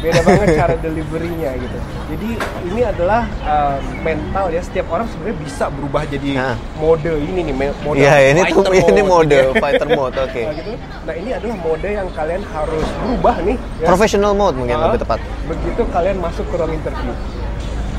Beda 0.00 0.20
banget 0.22 0.48
cara 0.54 0.74
deliverynya 0.76 1.50
gitu. 1.54 1.78
Jadi 2.08 2.28
ini 2.64 2.80
adalah 2.82 3.22
uh, 3.42 3.76
mental 4.00 4.48
ya 4.48 4.60
setiap 4.60 4.88
orang 4.88 5.04
sebenarnya 5.06 5.36
bisa 5.38 5.64
berubah 5.68 6.02
jadi 6.04 6.30
Nah. 6.32 6.56
mode 6.74 7.12
ini 7.12 7.40
nih 7.42 7.54
mode 7.78 7.96
Iya 7.96 8.32
ini 8.32 8.40
tuh 8.46 8.64
fighter 8.64 8.88
ini 8.90 9.02
mode 9.02 9.28
gitu 9.30 9.52
ya. 9.52 9.60
fighter 9.60 9.88
mode 9.90 10.16
oke. 10.26 10.40
Nah, 10.40 10.54
gitu. 10.56 10.72
Nah 11.04 11.14
ini 11.14 11.30
adalah 11.30 11.56
mode 11.58 11.84
yang 11.86 12.08
kalian 12.10 12.42
harus 12.46 12.86
berubah 12.98 13.34
nih. 13.42 13.56
Ya. 13.76 13.86
Professional 13.86 14.32
mode 14.32 14.56
mungkin 14.56 14.74
Ah, 14.74 14.88
lebih 14.88 15.00
tepat. 15.00 15.18
Begitu 15.44 15.82
kalian 15.86 16.16
masuk 16.18 16.44
ke 16.44 16.54
ruang 16.56 16.72
interview. 16.72 17.12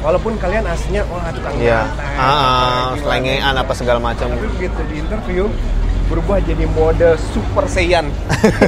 Walaupun 0.01 0.33
kalian 0.35 0.65
aslinya 0.65 1.05
wah 1.07 1.29
tukang 1.29 1.53
Iya. 1.55 1.85
nyantai, 1.85 2.15
Ah, 2.17 2.25
ah, 2.25 2.85
selengean 2.97 3.53
apa 3.53 3.73
segala 3.73 4.01
macam. 4.01 4.25
Tapi 4.27 4.47
begitu 4.51 4.81
di 4.89 4.95
interview 4.97 5.45
berubah 6.11 6.43
jadi 6.43 6.67
mode 6.75 7.15
super 7.31 7.63
saiyan. 7.71 8.11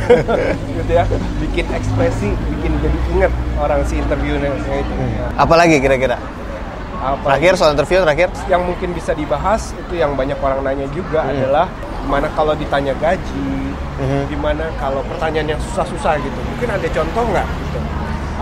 Gitu 0.80 0.92
ya. 0.96 1.04
Bikin 1.44 1.66
ekspresi 1.70 2.32
bikin 2.32 2.72
jadi 2.80 2.98
inget 3.12 3.32
orang 3.60 3.84
si 3.84 4.00
interviewnya 4.00 4.50
itu 4.56 4.94
Apalagi 5.36 5.84
kira-kira? 5.84 6.18
apa? 7.04 7.36
Terakhir 7.36 7.54
soal 7.60 7.76
interview 7.76 8.00
terakhir. 8.00 8.30
yang 8.48 8.64
mungkin 8.64 8.96
bisa 8.96 9.12
dibahas 9.12 9.76
itu 9.76 10.00
yang 10.00 10.16
banyak 10.16 10.40
orang 10.40 10.64
nanya 10.64 10.88
juga 10.96 11.28
adalah 11.28 11.68
gimana 12.04 12.28
kalau 12.32 12.56
ditanya 12.56 12.96
gaji? 12.96 13.76
Mhm. 13.94 14.26
gimana 14.26 14.66
kalau 14.82 15.06
pertanyaan 15.06 15.54
yang 15.54 15.62
susah-susah 15.70 16.18
gitu? 16.18 16.40
Mungkin 16.56 16.70
ada 16.72 16.88
contoh 16.90 17.24
nggak? 17.30 17.46
Gitu. 17.46 17.80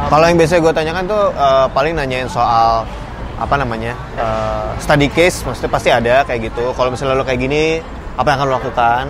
Kalau 0.08 0.26
yang 0.30 0.38
biasa 0.40 0.54
gue 0.64 0.74
tanyakan 0.74 1.04
tuh 1.10 1.24
eh, 1.36 1.68
paling 1.76 1.94
nanyain 1.98 2.30
soal 2.32 2.88
apa 3.36 3.56
namanya 3.58 3.98
eh, 4.16 4.70
study 4.80 5.10
case, 5.12 5.44
maksudnya 5.44 5.72
pasti 5.74 5.90
ada 5.92 6.24
kayak 6.24 6.54
gitu. 6.54 6.72
Kalau 6.72 6.94
misalnya 6.94 7.20
lo 7.20 7.26
kayak 7.28 7.42
gini, 7.42 7.84
apa 8.18 8.28
yang 8.28 8.38
akan 8.42 8.48
lo 8.48 8.54
lakukan? 8.60 9.06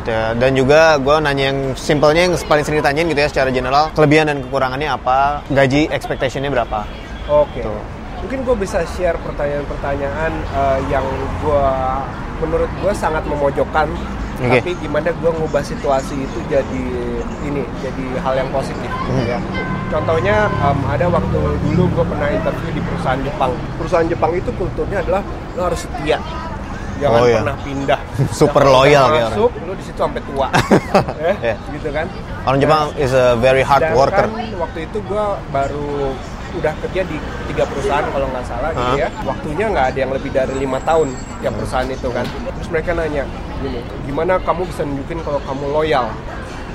Gitu 0.00 0.10
ya. 0.10 0.24
Dan 0.34 0.50
juga 0.58 0.98
gue 0.98 1.16
nanya 1.22 1.44
yang 1.54 1.58
simpelnya 1.78 2.26
yang 2.26 2.34
paling 2.44 2.64
sering 2.66 2.82
ditanyain 2.82 3.06
gitu 3.06 3.20
ya 3.20 3.28
secara 3.30 3.48
general, 3.54 3.94
kelebihan 3.94 4.26
dan 4.26 4.38
kekurangannya 4.42 4.88
apa, 4.90 5.44
gaji 5.52 5.86
expectationnya 5.92 6.50
berapa. 6.50 6.82
Oke. 7.30 7.62
Tuh. 7.62 7.82
Mungkin 8.24 8.40
gue 8.42 8.56
bisa 8.56 8.80
share 8.96 9.20
pertanyaan-pertanyaan 9.20 10.32
eh, 10.32 10.78
yang 10.88 11.04
gue 11.44 11.66
menurut 12.42 12.70
gue 12.82 12.92
sangat 12.96 13.22
memojokkan. 13.28 13.86
Oke. 14.34 14.58
Tapi 14.58 14.74
gimana 14.82 15.14
gue 15.14 15.30
ngubah 15.30 15.62
situasi 15.62 16.26
itu 16.26 16.38
jadi 16.50 16.86
ini, 17.46 17.62
jadi 17.78 18.04
hal 18.18 18.34
yang 18.34 18.50
positif. 18.50 18.90
Hmm. 18.90 19.30
Ya. 19.30 19.38
Contohnya 19.94 20.50
em, 20.50 20.78
ada 20.90 21.06
waktu 21.06 21.40
dulu 21.70 21.86
gue 21.94 22.04
pernah 22.10 22.28
interview 22.34 22.70
di 22.74 22.82
perusahaan 22.82 23.20
Jepang. 23.22 23.54
Perusahaan 23.78 24.08
Jepang 24.10 24.34
itu 24.34 24.50
kulturnya 24.58 25.06
adalah 25.06 25.22
lo 25.54 25.70
harus 25.70 25.86
setia. 25.86 26.18
Jangan 26.94 27.18
Oh, 27.18 27.26
iya. 27.26 27.38
pernah 27.42 27.56
pindah. 27.58 28.00
Super 28.32 28.62
Jangan 28.62 28.76
loyal 28.76 29.04
kayak 29.08 29.26
masuk, 29.28 29.50
lo 29.58 29.72
di 29.72 29.84
situ 29.84 29.98
sampai 29.98 30.20
tua. 30.22 30.46
eh, 31.28 31.34
Iya. 31.42 31.54
gitu 31.72 31.88
kan. 31.90 32.06
Orang 32.44 32.58
Jepang 32.58 32.84
is 32.96 33.12
a 33.12 33.34
very 33.36 33.62
hard 33.62 33.82
worker. 33.92 34.26
kan 34.26 34.30
waktu 34.56 34.78
itu 34.84 34.98
gue 35.00 35.24
baru 35.50 36.14
udah 36.54 36.70
kerja 36.80 37.02
di 37.02 37.18
tiga 37.50 37.66
perusahaan 37.66 38.06
kalau 38.06 38.30
nggak 38.30 38.46
salah 38.46 38.70
gitu 38.70 38.94
Hah? 38.94 38.94
ya. 38.96 39.08
Waktunya 39.22 39.66
nggak 39.68 39.86
ada 39.90 39.98
yang 39.98 40.12
lebih 40.12 40.30
dari 40.30 40.54
lima 40.54 40.78
tahun 40.80 41.10
tiap 41.40 41.52
perusahaan 41.58 41.88
itu 41.88 42.08
kan. 42.08 42.22
Terus 42.24 42.68
mereka 42.70 42.90
nanya, 42.94 43.26
gini, 43.58 43.78
gimana 44.06 44.38
kamu 44.38 44.62
bisa 44.64 44.82
nunjukin 44.82 45.18
kalau 45.20 45.42
kamu 45.42 45.64
loyal? 45.68 46.06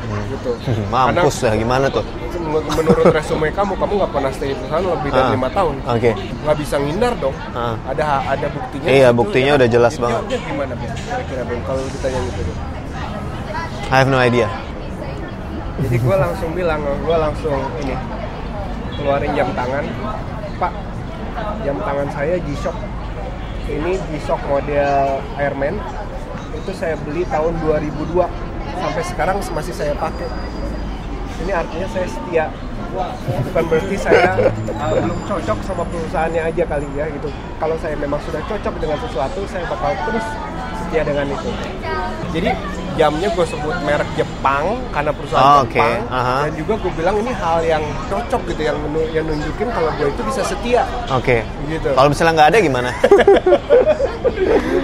Gitu. 0.09 0.51
Mampus 0.93 1.35
dah 1.39 1.53
gimana 1.53 1.85
tuh? 1.87 2.01
Karena 2.01 2.49
menurut 2.75 3.05
resume 3.09 3.47
kamu, 3.49 3.73
kamu 3.75 3.93
nggak 3.95 4.11
pernah 4.11 4.31
stay 4.31 4.49
di 4.49 4.55
perusahaan 4.55 4.81
lebih 4.81 5.09
dari 5.09 5.21
Ah. 5.23 5.33
lima 5.33 5.49
tahun. 5.49 5.75
Oke. 5.83 6.11
Nggak 6.15 6.57
bisa 6.57 6.75
ngindar 6.77 7.13
dong. 7.17 7.35
Ah. 7.51 7.75
Ada 7.85 8.03
ada 8.27 8.47
buktinya. 8.49 8.87
Iya, 8.87 9.09
buktinya 9.11 9.51
ya. 9.51 9.57
udah 9.57 9.69
jelas 9.69 9.93
Jadi 9.93 10.01
banget. 10.01 10.21
jawabnya 10.21 10.39
gimana 10.43 10.73
Ben? 10.73 10.89
Kira-kira 10.95 11.41
Ben 11.43 11.59
kalau 11.63 11.81
ditanya 11.85 12.19
gitu. 12.23 12.41
Ben? 12.41 12.57
I 13.89 13.95
have 13.95 14.09
no 14.09 14.17
idea. 14.17 14.47
Jadi 15.79 15.95
gue 15.97 16.15
langsung 16.17 16.49
bilang, 16.51 16.81
gue 16.83 17.17
langsung 17.17 17.55
ini 17.79 17.95
keluarin 18.93 19.31
jam 19.31 19.47
tangan, 19.55 19.85
Pak, 20.59 20.73
jam 21.63 21.77
tangan 21.79 22.07
saya 22.11 22.35
G-Shock. 22.37 22.77
Ini 23.65 23.91
G-Shock 24.11 24.41
model 24.45 24.91
Airman. 25.37 25.79
Itu 26.51 26.71
saya 26.73 26.99
beli 26.99 27.23
tahun 27.25 27.55
2002 27.63 28.27
sampai 28.79 29.03
sekarang 29.03 29.37
masih 29.51 29.73
saya 29.75 29.93
pakai. 29.95 30.27
Ini 31.43 31.51
artinya 31.55 31.87
saya 31.91 32.07
setia. 32.07 32.45
Bukan 33.51 33.63
berarti 33.69 33.95
saya 34.01 34.49
uh, 34.49 34.93
belum 35.05 35.19
cocok 35.29 35.59
sama 35.61 35.83
perusahaannya 35.87 36.41
aja 36.41 36.63
kali 36.65 36.87
ya 36.97 37.05
gitu. 37.13 37.29
Kalau 37.61 37.75
saya 37.77 37.93
memang 37.99 38.17
sudah 38.25 38.41
cocok 38.49 38.75
dengan 38.81 38.97
sesuatu, 38.97 39.45
saya 39.45 39.63
bakal 39.69 39.93
terus 40.09 40.25
setia 40.83 41.01
dengan 41.05 41.27
itu. 41.29 41.49
Jadi 42.33 42.49
jamnya 42.95 43.29
gue 43.29 43.45
sebut 43.45 43.75
merek 43.81 44.09
Jepang 44.13 44.63
karena 44.89 45.11
perusahaan 45.11 45.45
Oh, 45.45 45.59
oke. 45.63 45.73
Jepang 45.73 45.99
Aha. 46.07 46.37
dan 46.45 46.53
juga 46.53 46.73
gue 46.77 46.91
bilang 46.93 47.15
ini 47.17 47.31
hal 47.31 47.59
yang 47.61 47.83
cocok 48.07 48.41
gitu 48.47 48.61
yang 48.63 48.77
yang 49.11 49.25
nunjukin 49.25 49.67
kalau 49.69 49.89
gue 49.95 50.07
itu 50.07 50.21
bisa 50.23 50.41
setia 50.43 50.83
Oke. 51.09 51.43
gitu. 51.65 51.89
Kalau 51.91 52.07
misalnya 52.07 52.33
nggak 52.35 52.49
ada 52.49 52.59
gimana? 52.59 52.89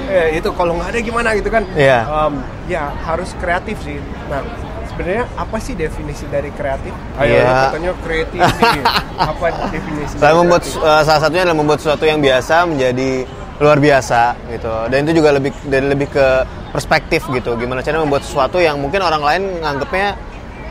eh, 0.10 0.28
itu 0.38 0.50
kalau 0.52 0.74
nggak 0.78 0.90
ada 0.92 1.00
gimana 1.02 1.30
gitu 1.34 1.50
kan? 1.50 1.64
Iya. 1.74 2.00
Em, 2.06 2.34
ya 2.68 2.84
harus 3.04 3.32
kreatif 3.36 3.78
sih. 3.82 3.98
Nah 4.28 4.42
sebenarnya 4.88 5.26
apa 5.36 5.58
sih 5.60 5.74
definisi 5.74 6.24
dari 6.28 6.50
kreatif? 6.52 6.94
Ayo 7.18 7.36
Iya. 7.36 7.44
lu 7.44 7.54
katanya 7.68 7.92
kreatif 8.00 8.40
nih. 8.40 8.84
apa 9.32 9.46
definisi? 9.70 10.16
Saya 10.16 10.34
membuat 10.34 10.64
eh, 10.64 11.02
salah 11.04 11.22
satunya 11.22 11.44
adalah 11.44 11.58
membuat 11.58 11.80
sesuatu 11.80 12.04
yang 12.04 12.20
biasa 12.20 12.64
menjadi 12.64 13.28
luar 13.56 13.80
biasa 13.80 14.22
gitu. 14.50 14.74
Dan 14.88 14.98
itu 15.04 15.12
juga 15.20 15.30
lebih 15.32 15.52
dari 15.64 15.88
lebih 15.88 16.08
ke 16.12 16.28
perspektif 16.76 17.24
gitu. 17.32 17.56
Gimana 17.56 17.80
caranya 17.80 18.04
membuat 18.04 18.28
sesuatu 18.28 18.60
yang 18.60 18.76
mungkin 18.78 19.00
orang 19.00 19.24
lain 19.24 19.44
nganggapnya 19.64 20.20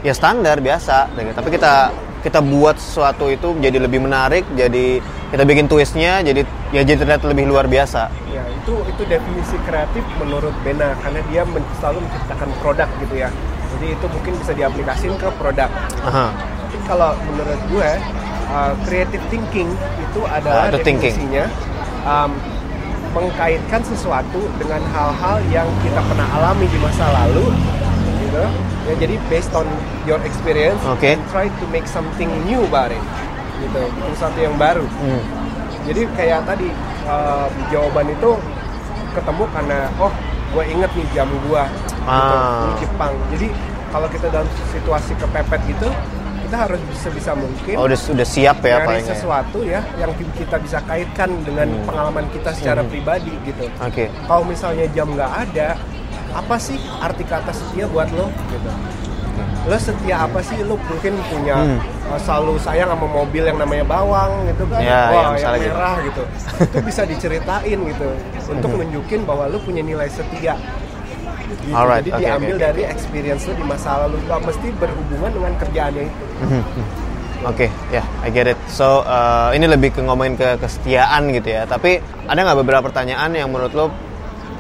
ya 0.05 0.13
standar 0.13 0.61
biasa. 0.61 1.09
gitu. 1.17 1.33
Tapi 1.33 1.49
kita 1.49 1.75
kita 2.21 2.41
buat 2.41 2.77
sesuatu 2.77 3.29
itu 3.29 3.57
jadi 3.61 3.81
lebih 3.81 4.01
menarik, 4.01 4.45
jadi 4.57 5.01
kita 5.29 5.45
bikin 5.45 5.65
twistnya, 5.69 6.21
jadi 6.21 6.45
ya 6.73 6.81
jadi 6.81 7.01
terlihat 7.05 7.21
lebih 7.25 7.49
luar 7.49 7.69
biasa. 7.69 8.09
Ya 8.29 8.45
itu 8.49 8.81
itu 8.85 9.03
definisi 9.05 9.57
kreatif 9.65 10.05
menurut 10.17 10.53
Bena 10.65 10.93
karena 11.01 11.21
dia 11.29 11.43
men- 11.45 11.65
selalu 11.81 12.05
menciptakan 12.05 12.49
produk 12.61 12.89
gitu 13.01 13.15
ya. 13.17 13.29
Jadi 13.77 13.87
itu 13.93 14.07
mungkin 14.09 14.33
bisa 14.41 14.53
diaplikasikan 14.55 15.17
ke 15.19 15.29
produk. 15.37 15.69
Aha. 16.07 16.27
Tapi 16.33 16.77
kalau 16.89 17.11
menurut 17.29 17.61
gue 17.69 17.91
uh, 18.49 18.73
creative 18.89 19.25
thinking 19.29 19.69
itu 20.01 20.21
adalah 20.25 20.69
Ah, 20.69 20.73
itu 20.73 20.81
thinking. 20.81 21.13
definisinya 21.13 21.45
um, 22.07 22.31
mengkaitkan 23.15 23.81
sesuatu 23.81 24.43
dengan 24.59 24.83
hal-hal 24.85 25.39
yang 25.49 25.69
kita 25.81 26.03
pernah 26.03 26.27
alami 26.33 26.67
di 26.67 26.79
masa 26.79 27.07
lalu 27.15 27.47
gitu 28.21 28.43
ya 28.85 28.95
jadi 28.99 29.15
based 29.27 29.55
on 29.55 29.65
your 30.05 30.19
experience 30.23 30.83
Oke. 30.85 31.07
and 31.09 31.23
try 31.31 31.47
to 31.49 31.65
make 31.71 31.87
something 31.87 32.27
new 32.45 32.61
about 32.65 32.91
it 32.91 33.01
gitu 33.57 33.81
sesuatu 34.13 34.37
yang 34.37 34.59
baru 34.59 34.83
Hmm. 34.99 35.23
jadi 35.85 36.11
kayak 36.13 36.41
tadi 36.45 36.69
um, 37.05 37.51
jawaban 37.71 38.11
itu 38.11 38.31
ketemu 39.13 39.45
karena 39.49 39.79
oh 39.97 40.11
gue 40.51 40.65
inget 40.67 40.91
nih 40.93 41.07
jam 41.13 41.29
gua 41.47 41.71
gitu 41.71 42.03
Ah. 42.05 42.69
di 42.69 42.85
Jepang 42.85 43.15
jadi 43.31 43.49
kalau 43.89 44.11
kita 44.11 44.27
dalam 44.29 44.45
situasi 44.69 45.15
kepepet 45.15 45.61
gitu 45.65 45.89
kita 46.45 46.57
harus 46.61 46.81
bisa-bisa 46.85 47.33
mungkin 47.33 47.75
Oh, 47.75 47.85
udah 47.85 47.97
udah 47.97 48.27
siap 48.27 48.59
ya 48.61 48.77
nyari 48.77 48.87
palingnya. 48.87 49.11
sesuatu 49.11 49.59
ya 49.63 49.81
yang 49.97 50.11
kita 50.33 50.57
bisa 50.57 50.79
kaitkan 50.81 51.31
dengan 51.41 51.69
pengalaman 51.83 52.27
kita 52.29 52.51
secara 52.51 52.81
Hmm. 52.81 52.91
pribadi 52.91 53.33
gitu 53.43 53.65
Oke. 53.79 54.13
kalau 54.23 54.45
misalnya 54.45 54.85
jam 54.89 55.09
nggak 55.09 55.33
ada 55.43 55.69
apa 56.31 56.57
sih 56.57 56.75
arti 56.99 57.23
kata 57.23 57.51
setia 57.51 57.87
buat 57.87 58.11
lo 58.11 58.27
gitu 58.49 58.71
lo 59.65 59.77
setia 59.77 60.17
apa 60.21 60.39
sih 60.41 60.61
lo 60.61 60.77
mungkin 60.79 61.17
punya 61.25 61.57
Hmm. 61.57 61.81
uh, 62.07 62.21
selalu 62.21 62.55
sayang 62.59 62.87
sama 62.87 63.07
mobil 63.09 63.43
yang 63.43 63.57
namanya 63.57 63.83
bawang 63.83 64.45
gitu 64.45 64.63
kan 64.67 64.79
Ya, 64.79 64.87
ya, 64.87 65.01
wah 65.09 65.23
yang 65.23 65.33
misalnya 65.35 65.59
gitu. 65.59 65.73
merah 65.73 65.97
gitu 66.03 66.23
itu 66.61 66.79
bisa 66.85 67.03
diceritain 67.03 67.79
gitu 67.81 68.09
untuk 68.53 68.69
Hmm. 68.69 68.79
nunjukin 68.79 69.25
bahwa 69.25 69.49
lo 69.49 69.59
punya 69.59 69.81
nilai 69.81 70.07
setia 70.07 70.55
Gitu. 71.57 71.73
Alright, 71.73 72.03
jadi 72.03 72.13
oke, 72.13 72.21
diambil 72.21 72.55
oke. 72.55 72.63
dari 72.63 72.83
experience 72.85 73.43
lo 73.47 73.55
di 73.55 73.65
masa 73.65 73.91
lalu 74.05 74.17
gak 74.25 74.41
mesti 74.43 74.69
berhubungan 74.77 75.31
dengan 75.31 75.53
kerjaannya 75.57 76.03
itu 76.05 76.25
Oke, 77.45 77.69
ya, 77.93 78.01
I 78.25 78.33
get 78.33 78.49
it. 78.49 78.57
So, 78.73 79.05
uh, 79.05 79.53
ini 79.53 79.69
lebih 79.69 79.93
ke 79.93 80.01
ngomongin 80.01 80.33
ke 80.33 80.57
kesetiaan 80.57 81.29
gitu 81.29 81.53
ya. 81.53 81.69
Tapi 81.69 82.01
ada 82.25 82.41
nggak 82.41 82.59
beberapa 82.65 82.89
pertanyaan 82.89 83.37
yang 83.37 83.53
menurut 83.53 83.77
lo 83.77 83.93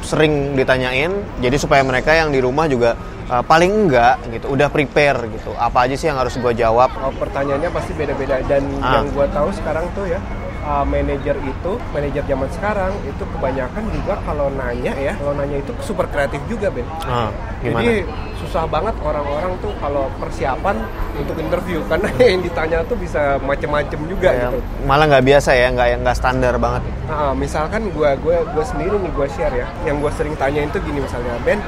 sering 0.04 0.52
ditanyain, 0.52 1.08
jadi 1.40 1.56
supaya 1.56 1.80
mereka 1.80 2.12
yang 2.12 2.28
di 2.28 2.44
rumah 2.44 2.68
juga 2.68 2.92
uh, 3.32 3.40
paling 3.40 3.88
enggak 3.88 4.20
gitu, 4.28 4.52
udah 4.52 4.68
prepare 4.68 5.16
gitu. 5.32 5.56
Apa 5.56 5.88
aja 5.88 5.96
sih 5.96 6.12
yang 6.12 6.20
harus 6.20 6.36
gue 6.36 6.52
jawab? 6.52 6.92
Oh, 7.00 7.08
pertanyaannya 7.16 7.72
pasti 7.72 7.96
beda-beda 7.96 8.44
dan 8.44 8.60
Ah. 8.84 9.00
yang 9.00 9.08
gua 9.16 9.32
tahu 9.32 9.48
sekarang 9.48 9.88
tuh 9.96 10.04
ya 10.04 10.20
uh, 10.64 10.84
manajer 10.84 11.36
itu, 11.38 11.72
manajer 11.92 12.22
zaman 12.24 12.48
sekarang 12.50 12.92
itu 13.04 13.24
kebanyakan 13.36 13.82
juga 13.92 14.14
kalau 14.24 14.48
nanya 14.50 14.92
ya, 14.96 15.12
kalau 15.20 15.36
nanya 15.36 15.60
itu 15.60 15.70
super 15.84 16.08
kreatif 16.08 16.40
juga 16.48 16.72
Ben. 16.72 16.88
Ah, 17.04 17.28
gimana? 17.60 17.84
Jadi 17.84 17.94
susah 18.40 18.64
banget 18.66 18.96
orang-orang 19.00 19.52
tuh 19.62 19.72
kalau 19.78 20.10
persiapan 20.18 20.76
untuk 21.14 21.36
interview 21.38 21.78
karena 21.90 22.08
yang 22.18 22.40
ditanya 22.42 22.78
tuh 22.84 22.96
bisa 22.98 23.38
macem-macem 23.40 24.00
juga 24.08 24.32
Kayak 24.34 24.50
gitu. 24.56 24.58
malah 24.88 25.04
nggak 25.08 25.24
biasa 25.24 25.50
ya, 25.54 25.68
nggak 25.70 25.88
nggak 26.02 26.16
standar 26.16 26.54
banget. 26.58 26.82
Nah, 27.06 27.32
misalkan 27.36 27.92
gue 27.92 28.10
gue 28.24 28.36
gue 28.42 28.64
sendiri 28.64 28.96
nih 28.98 29.12
gue 29.12 29.26
share 29.30 29.54
ya, 29.54 29.66
yang 29.84 30.00
gue 30.00 30.10
sering 30.16 30.34
tanya 30.40 30.64
itu 30.64 30.80
gini 30.82 31.04
misalnya 31.04 31.36
Ben, 31.44 31.60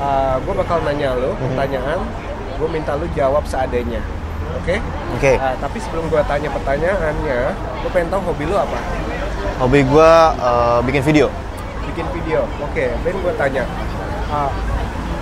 uh, 0.00 0.36
gue 0.40 0.54
bakal 0.56 0.80
nanya 0.82 1.14
lo 1.14 1.36
pertanyaan, 1.36 2.00
gue 2.56 2.68
minta 2.72 2.96
lo 2.96 3.06
jawab 3.12 3.44
seadanya, 3.44 4.00
oke? 4.56 4.76
Oke. 5.16 5.32
Uh, 5.36 5.54
tapi 5.60 5.78
sebelum 5.82 6.04
gue 6.08 6.22
tanya 6.24 6.48
pertanyaannya, 6.50 7.40
gue 7.54 7.90
pengen 7.92 8.08
tahu 8.08 8.20
hobi 8.32 8.44
lo 8.48 8.56
apa? 8.60 8.78
Hobi 9.60 9.80
gue 9.84 10.10
uh, 10.40 10.78
bikin 10.82 11.02
video. 11.04 11.26
Bikin 11.92 12.06
video. 12.16 12.48
Oke, 12.64 12.90
Ben 13.04 13.16
gue 13.16 13.34
tanya, 13.36 13.64
uh, 14.32 14.50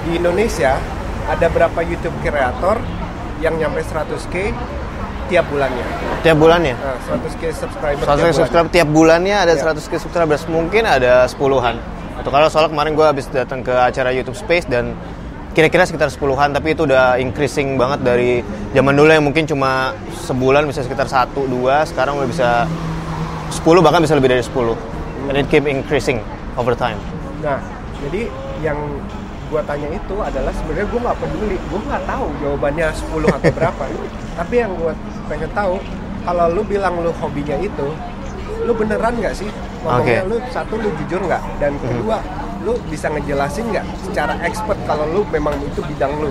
di 0.06 0.16
Indonesia 0.16 0.78
ada 1.26 1.46
berapa 1.50 1.80
YouTube 1.84 2.14
kreator 2.22 2.78
yang 3.42 3.56
nyampe 3.58 3.82
100k 3.82 4.54
tiap 5.28 5.46
bulannya? 5.46 5.84
Tiap 6.26 6.36
bulannya. 6.36 6.74
Nah, 6.74 6.96
100k 7.06 7.42
subscriber 7.54 8.02
100 8.02 8.06
tiap 8.06 8.18
bulan. 8.18 8.34
subscriber 8.34 8.70
tiap 8.70 8.88
bulannya 8.90 9.36
ada 9.36 9.52
Iya. 9.54 9.72
100 9.74 10.00
subscribers 10.02 10.42
mungkin 10.50 10.82
ada 10.86 11.24
sepuluhan 11.30 11.78
atau 12.20 12.28
kalau 12.28 12.52
soal 12.52 12.68
kemarin 12.68 12.92
gue 12.92 13.06
habis 13.06 13.24
datang 13.32 13.64
ke 13.64 13.72
acara 13.72 14.12
YouTube 14.12 14.36
Space 14.36 14.68
dan 14.68 14.92
kira-kira 15.50 15.82
sekitar 15.82 16.08
sepuluhan 16.12 16.54
tapi 16.54 16.78
itu 16.78 16.86
udah 16.86 17.18
increasing 17.18 17.74
banget 17.74 18.00
dari 18.06 18.30
zaman 18.70 18.94
dulu 18.94 19.10
yang 19.10 19.26
mungkin 19.26 19.44
cuma 19.50 19.92
sebulan 20.26 20.66
bisa 20.70 20.86
sekitar 20.86 21.10
satu 21.10 21.46
dua 21.50 21.82
sekarang 21.86 22.18
udah 22.22 22.28
bisa 22.30 22.50
10 23.50 23.66
bahkan 23.82 23.98
bisa 23.98 24.14
lebih 24.14 24.30
dari 24.30 24.46
10 24.46 24.54
and 25.26 25.36
it 25.36 25.46
keep 25.50 25.66
increasing 25.66 26.22
over 26.54 26.70
time 26.78 26.96
Nah, 27.40 27.58
jadi 28.04 28.28
yang 28.60 28.76
gua 29.48 29.64
tanya 29.64 29.88
itu 29.90 30.14
adalah 30.20 30.52
sebenarnya 30.52 30.86
gua 30.92 31.00
nggak 31.10 31.18
peduli, 31.24 31.56
gua 31.72 31.80
nggak 31.88 32.04
tahu 32.04 32.26
jawabannya 32.44 32.86
10 32.92 33.36
atau 33.40 33.50
berapa. 33.56 33.82
Tapi 34.38 34.54
yang 34.54 34.72
gua 34.76 34.92
pengen 35.26 35.50
tahu, 35.56 35.74
kalau 36.28 36.46
lu 36.52 36.62
bilang 36.68 37.00
lu 37.00 37.10
hobinya 37.16 37.56
itu, 37.58 37.88
lu 38.68 38.72
beneran 38.76 39.16
nggak 39.16 39.34
sih? 39.34 39.48
Ngomongnya 39.80 40.22
Oke. 40.28 40.30
lu 40.30 40.36
satu 40.52 40.74
lu 40.76 40.88
jujur 41.00 41.20
nggak? 41.24 41.42
Dan 41.56 41.72
kedua, 41.80 42.20
lu 42.60 42.76
bisa 42.86 43.08
ngejelasin 43.08 43.72
nggak 43.72 43.86
secara 44.04 44.36
expert 44.44 44.76
kalau 44.84 45.08
lu 45.08 45.20
memang 45.28 45.56
itu 45.60 45.80
bidang 45.80 46.12
lu? 46.18 46.30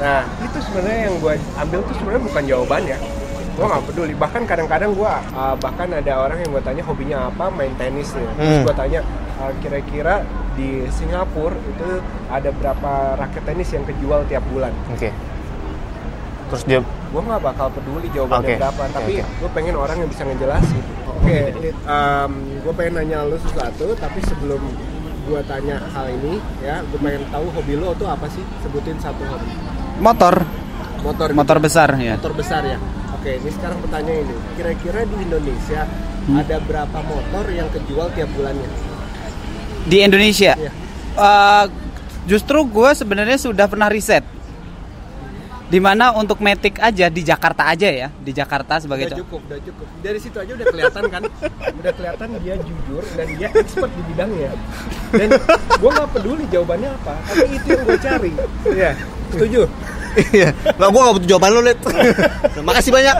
Nah, 0.00 0.24
itu 0.40 0.58
sebenarnya 0.64 1.00
yang 1.06 1.14
gue 1.20 1.34
ambil 1.58 1.78
tuh 1.84 1.94
sebenarnya 1.94 2.22
bukan 2.24 2.42
jawabannya. 2.48 2.98
Gue 3.52 3.64
nggak 3.68 3.84
peduli. 3.86 4.14
Bahkan 4.16 4.42
kadang-kadang 4.48 4.96
gue, 4.96 5.12
uh, 5.36 5.54
bahkan 5.60 5.88
ada 5.92 6.12
orang 6.16 6.40
yang 6.40 6.50
gue 6.50 6.62
tanya 6.64 6.82
hobinya 6.82 7.28
apa, 7.28 7.52
main 7.52 7.70
tenis 7.76 8.16
nih. 8.16 8.24
Terus 8.34 8.56
Hmm. 8.56 8.64
gue 8.64 8.74
tanya, 8.74 9.00
uh, 9.38 9.52
kira-kira 9.60 10.14
di 10.52 10.84
Singapura 10.88 11.56
itu 11.56 11.88
ada 12.28 12.50
berapa 12.52 12.90
raket 13.16 13.42
tenis 13.44 13.68
yang 13.72 13.84
kejual 13.84 14.20
tiap 14.28 14.44
bulan? 14.48 14.68
oke 14.88 15.08
terus 16.52 16.68
dia 16.68 16.84
Gue 17.08 17.20
nggak 17.20 17.40
bakal 17.40 17.68
peduli 17.68 18.08
jawabannya 18.08 18.56
Oke. 18.56 18.60
berapa, 18.60 18.82
tapi 18.92 19.12
oke. 19.20 19.32
gue 19.40 19.50
pengen 19.52 19.76
orang 19.76 19.96
yang 20.00 20.08
bisa 20.08 20.24
ngejelasin. 20.24 20.80
Oke, 21.08 21.38
Lid, 21.60 21.76
um, 21.84 22.32
gue 22.60 22.72
pengen 22.72 22.92
nanya 23.00 23.24
lu 23.24 23.36
sesuatu, 23.36 23.92
tapi 23.96 24.20
sebelum 24.24 24.60
gue 25.22 25.40
tanya 25.46 25.76
hal 25.94 26.06
ini, 26.10 26.42
ya, 26.62 26.82
gue 26.82 26.98
pengen 26.98 27.22
tahu 27.30 27.46
hobi 27.54 27.74
lu 27.78 27.94
tuh 27.94 28.08
apa 28.10 28.26
sih? 28.30 28.42
Sebutin 28.62 28.98
satu 28.98 29.22
hobi. 29.26 29.50
Motor, 30.02 30.42
Motor. 31.02 31.28
motor 31.34 31.58
besar 31.62 31.94
ya. 31.98 32.18
motor 32.18 32.34
besar 32.34 32.62
ya. 32.66 32.78
Oke, 33.14 33.38
ini 33.38 33.50
sekarang 33.54 33.78
pertanyaan 33.78 34.26
ini. 34.26 34.34
Kira-kira 34.58 35.06
di 35.06 35.16
Indonesia 35.22 35.86
ada 36.26 36.56
berapa 36.58 36.98
motor 37.06 37.44
yang 37.54 37.70
kejual 37.70 38.10
tiap 38.18 38.30
bulannya? 38.34 38.66
Di 39.86 40.02
Indonesia. 40.02 40.58
Iya. 40.58 40.72
Eh, 41.14 41.64
justru 42.26 42.66
gue 42.66 42.90
sebenarnya 42.98 43.38
sudah 43.38 43.70
pernah 43.70 43.86
riset. 43.86 44.26
Di 45.72 45.80
mana 45.80 46.12
untuk 46.12 46.36
Matic 46.36 46.76
aja 46.76 47.08
di 47.08 47.24
Jakarta 47.24 47.72
aja 47.72 47.88
ya, 47.88 48.12
di 48.12 48.28
Jakarta 48.28 48.76
sebagai 48.76 49.08
Udah 49.08 49.16
contoh. 49.16 49.24
cukup, 49.24 49.40
udah 49.48 49.60
cukup. 49.64 49.86
Dari 50.04 50.18
situ 50.20 50.36
aja 50.36 50.52
udah 50.52 50.66
kelihatan 50.68 51.02
kan? 51.08 51.22
udah 51.80 51.92
kelihatan 51.96 52.28
dia 52.44 52.54
jujur 52.60 53.02
dan 53.16 53.26
dia 53.32 53.48
expert 53.56 53.88
di 53.88 54.02
bidangnya. 54.12 54.52
Dan 55.10 55.28
gue 55.72 55.90
nggak 55.90 56.10
peduli 56.12 56.44
jawabannya 56.52 56.90
apa, 56.92 57.14
tapi 57.24 57.56
itu 57.56 57.66
yang 57.72 57.84
gue 57.88 57.98
cari. 57.98 58.32
Iya, 58.68 58.90
setuju? 59.32 59.62
iya 60.36 60.52
gue 60.52 60.92
nggak 60.92 61.14
butuh 61.16 61.24
jawaban 61.24 61.50
lo 61.56 61.64
Lid 61.64 61.80
makasih 62.60 62.92
banyak 62.92 63.16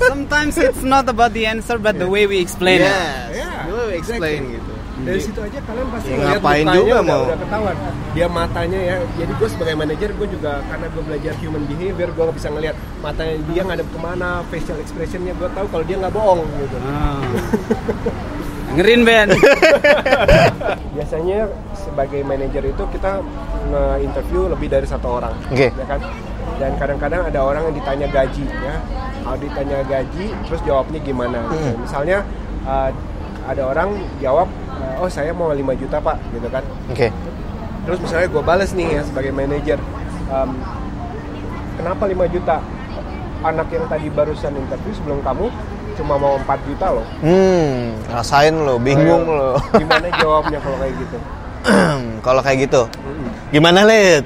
Sometimes 0.00 0.56
it's 0.56 0.80
not 0.80 1.04
about 1.04 1.36
the 1.36 1.44
answer 1.44 1.76
but 1.76 2.00
the 2.00 2.08
way 2.08 2.24
we 2.24 2.40
explain 2.40 2.80
it. 2.80 2.88
yes 2.88 3.44
Yeah, 3.44 3.68
Gue 3.68 3.92
explain 3.92 4.56
gitu 4.56 4.72
Dari 4.98 5.20
situ 5.22 5.38
aja 5.38 5.58
kalian 5.62 5.88
pasti 5.94 6.08
Ya, 6.10 6.16
ngapain 6.34 6.66
juga 6.74 6.96
udah, 6.98 7.02
mau. 7.06 7.22
udah 7.26 7.38
ketahuan. 7.38 7.76
Dia 8.16 8.26
matanya 8.26 8.80
ya. 8.82 8.96
Jadi 9.14 9.32
gue 9.38 9.48
sebagai 9.48 9.74
manajer 9.78 10.10
gue 10.14 10.28
juga 10.32 10.52
karena 10.66 10.86
gue 10.90 11.02
belajar 11.06 11.32
human 11.38 11.62
behavior 11.70 12.08
gue 12.10 12.24
bisa 12.34 12.48
ngeliat 12.50 12.76
matanya 12.98 13.34
dia 13.46 13.62
ngadep 13.62 13.88
ke 13.88 13.98
mana, 13.98 14.30
facial 14.50 14.78
expressionnya 14.82 15.32
gue 15.38 15.48
tahu 15.54 15.66
kalau 15.70 15.84
dia 15.86 15.96
nggak 16.02 16.14
bohong 16.14 16.42
gitu. 16.58 16.76
Ah. 16.82 17.22
Ngerin 18.76 19.00
Ben. 19.00 19.28
Biasanya 20.94 21.48
sebagai 21.72 22.20
manajer 22.20 22.68
itu 22.68 22.82
kita 22.92 23.24
nge-interview 23.72 24.52
lebih 24.52 24.68
dari 24.68 24.84
satu 24.84 25.18
orang, 25.20 25.32
Oke. 25.48 25.72
ya 25.72 25.86
kan? 25.88 26.00
Dan 26.60 26.76
kadang-kadang 26.76 27.22
ada 27.32 27.40
orang 27.40 27.70
yang 27.70 27.74
ditanya 27.80 28.06
gaji, 28.12 28.44
ya. 28.44 28.76
Kalau 29.24 29.38
ditanya 29.40 29.78
gaji, 29.88 30.26
terus 30.44 30.60
jawabnya 30.68 31.00
gimana? 31.00 31.38
gitu. 31.48 31.80
Misalnya 31.80 32.18
uh, 32.68 32.90
ada 33.48 33.62
orang 33.64 33.88
jawab, 34.20 34.48
oh 35.00 35.08
saya 35.08 35.32
mau 35.32 35.48
5 35.48 35.64
juta 35.80 35.96
pak, 35.98 36.16
gitu 36.36 36.48
kan? 36.52 36.64
oke 36.92 37.08
Terus 37.88 37.98
misalnya 38.04 38.28
gue 38.28 38.42
bales 38.44 38.70
nih 38.76 39.00
ya 39.00 39.02
sebagai 39.08 39.32
manajer, 39.32 39.80
um, 40.28 40.50
kenapa 41.80 42.04
5 42.04 42.34
juta? 42.36 42.60
Anak 43.38 43.70
yang 43.70 43.86
tadi 43.88 44.10
barusan 44.12 44.52
interview 44.58 44.92
sebelum 44.92 45.22
kamu 45.24 45.46
cuma 45.96 46.14
mau 46.20 46.36
4 46.42 46.68
juta 46.68 46.86
loh. 46.94 47.06
hmm 47.24 48.06
rasain 48.12 48.54
lo 48.54 48.78
bingung 48.78 49.26
lo 49.26 49.58
Gimana 49.80 50.06
jawabnya 50.14 50.58
kalau 50.62 50.76
kayak 50.78 50.94
gitu? 51.00 51.18
kalau 52.26 52.40
kayak 52.44 52.58
gitu 52.70 52.82
gimana 53.50 53.82
Lid 53.88 54.24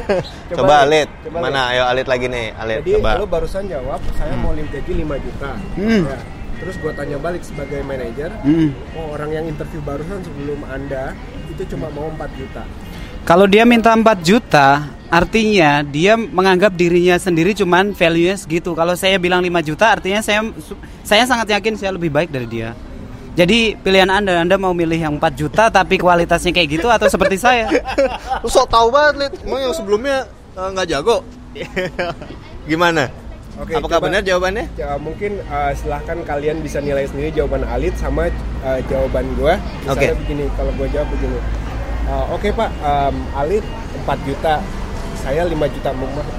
Coba, 0.56 0.84
coba, 0.84 0.88
Lid. 0.88 1.08
Lid 1.08 1.08
Coba, 1.28 1.38
mana 1.48 1.60
ayo 1.72 1.82
Alit 1.88 2.06
lagi 2.08 2.26
nih 2.28 2.52
Alit 2.56 2.80
Jadi 2.82 2.92
coba 2.98 3.10
lo 3.20 3.26
barusan 3.28 3.64
jawab, 3.68 4.00
saya 4.16 4.34
mau 4.36 4.52
gaji 4.52 4.92
5 5.04 5.24
juta. 5.24 5.50
Hmm. 5.76 6.02
Ya. 6.08 6.18
Terus 6.62 6.78
gue 6.78 6.92
tanya 6.94 7.18
balik 7.18 7.42
sebagai 7.42 7.82
manajer, 7.82 8.30
Hmm. 8.46 8.70
oh 8.94 9.18
orang 9.18 9.34
yang 9.34 9.44
interview 9.50 9.82
barusan 9.82 10.22
sebelum 10.22 10.62
anda 10.70 11.10
itu 11.50 11.66
cuma 11.74 11.90
mau 11.90 12.06
4 12.14 12.30
juta. 12.38 12.62
Kalau 13.26 13.50
dia 13.50 13.66
minta 13.66 13.90
4 13.90 14.22
juta, 14.22 14.86
artinya 15.10 15.82
dia 15.82 16.14
menganggap 16.14 16.74
dirinya 16.74 17.18
sendiri 17.18 17.50
cuman 17.54 17.94
value-nya 17.94 18.38
segitu. 18.38 18.78
Kalau 18.78 18.94
saya 18.94 19.18
bilang 19.18 19.42
5 19.42 19.58
juta, 19.62 19.90
artinya 19.90 20.22
saya 20.22 20.46
saya 21.02 21.26
sangat 21.26 21.50
yakin 21.50 21.74
saya 21.74 21.98
lebih 21.98 22.14
baik 22.14 22.30
dari 22.30 22.46
dia. 22.46 22.78
Jadi 23.32 23.74
pilihan 23.80 24.12
Anda, 24.12 24.44
Anda 24.44 24.60
mau 24.60 24.76
milih 24.76 24.98
yang 25.00 25.14
4 25.16 25.34
juta 25.34 25.72
tapi 25.72 25.96
kualitasnya 25.96 26.52
kayak 26.52 26.68
gitu 26.78 26.86
atau 26.92 27.08
seperti 27.08 27.40
saya? 27.40 27.64
lu 28.44 28.48
sok 28.50 28.68
tau 28.68 28.92
banget 28.92 29.14
Lid 29.18 29.32
emang 29.48 29.60
yang 29.66 29.74
sebelumnya 29.74 30.28
eh, 30.52 30.68
nggak 30.68 30.86
jago 30.92 31.24
gimana 32.70 33.08
Oke, 33.60 33.76
apakah 33.76 34.00
coba- 34.00 34.08
benar 34.08 34.24
jawabannya 34.24 34.64
Ya, 34.80 34.96
mungkin 34.96 35.36
uh, 35.44 35.72
silahkan 35.76 36.16
kalian 36.24 36.64
bisa 36.64 36.80
nilai 36.80 37.04
sendiri 37.04 37.36
jawaban 37.36 37.68
Alit 37.68 37.92
sama 38.00 38.32
uh, 38.64 38.80
jawaban 38.88 39.28
gue. 39.36 39.54
Misalnya 39.84 40.16
Oke. 40.16 40.20
begini, 40.24 40.44
kalau 40.56 40.72
gue 40.72 40.88
jawab 40.88 41.08
begini. 41.12 41.38
Uh, 42.08 42.24
Oke 42.32 42.48
pak, 42.48 42.70
um, 42.80 43.16
Alit 43.36 43.64
4 44.08 44.28
juta, 44.28 44.54
saya 45.20 45.44
5 45.44 45.52
juta. 45.68 45.90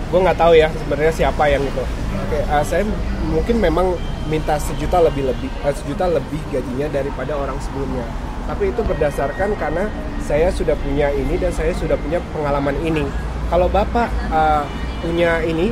Gue 0.10 0.20
nggak 0.26 0.38
tahu 0.42 0.54
ya 0.58 0.74
sebenarnya 0.74 1.14
siapa 1.14 1.44
yang 1.46 1.62
itu. 1.62 1.84
Oke, 2.18 2.40
uh, 2.50 2.64
saya 2.66 2.82
mungkin 3.30 3.62
memang 3.62 3.94
minta 4.26 4.58
sejuta 4.58 4.98
lebih 4.98 5.30
lebih 5.30 5.54
uh, 5.62 5.70
sejuta 5.70 6.10
lebih 6.10 6.42
gajinya 6.50 6.90
daripada 6.90 7.38
orang 7.38 7.62
sebelumnya. 7.62 8.10
Tapi 8.50 8.74
itu 8.74 8.82
berdasarkan 8.84 9.56
karena 9.56 9.86
saya 10.20 10.50
sudah 10.50 10.76
punya 10.82 11.14
ini 11.14 11.38
dan 11.38 11.54
saya 11.54 11.72
sudah 11.78 11.96
punya 11.96 12.18
pengalaman 12.34 12.76
ini. 12.82 13.06
Kalau 13.54 13.70
bapak 13.70 14.10
uh, 14.34 14.66
punya 15.00 15.40
ini, 15.46 15.72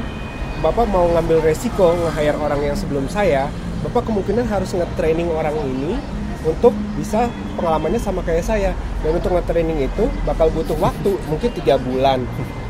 Bapak 0.62 0.86
mau 0.88 1.10
ngambil 1.10 1.42
resiko 1.42 1.98
nge-hire 1.98 2.38
orang 2.38 2.62
yang 2.62 2.78
sebelum 2.78 3.10
saya, 3.10 3.50
Bapak 3.82 4.06
kemungkinan 4.06 4.46
harus 4.46 4.70
nge-training 4.72 5.26
orang 5.34 5.58
ini 5.58 5.98
untuk 6.46 6.70
bisa 6.94 7.26
pengalamannya 7.58 7.98
sama 7.98 8.22
kayak 8.22 8.46
saya. 8.46 8.72
Dan 9.02 9.18
untuk 9.18 9.34
nge-training 9.34 9.90
itu 9.90 10.06
bakal 10.22 10.54
butuh 10.54 10.78
waktu, 10.78 11.18
mungkin 11.26 11.50
tiga 11.58 11.82
bulan. 11.82 12.22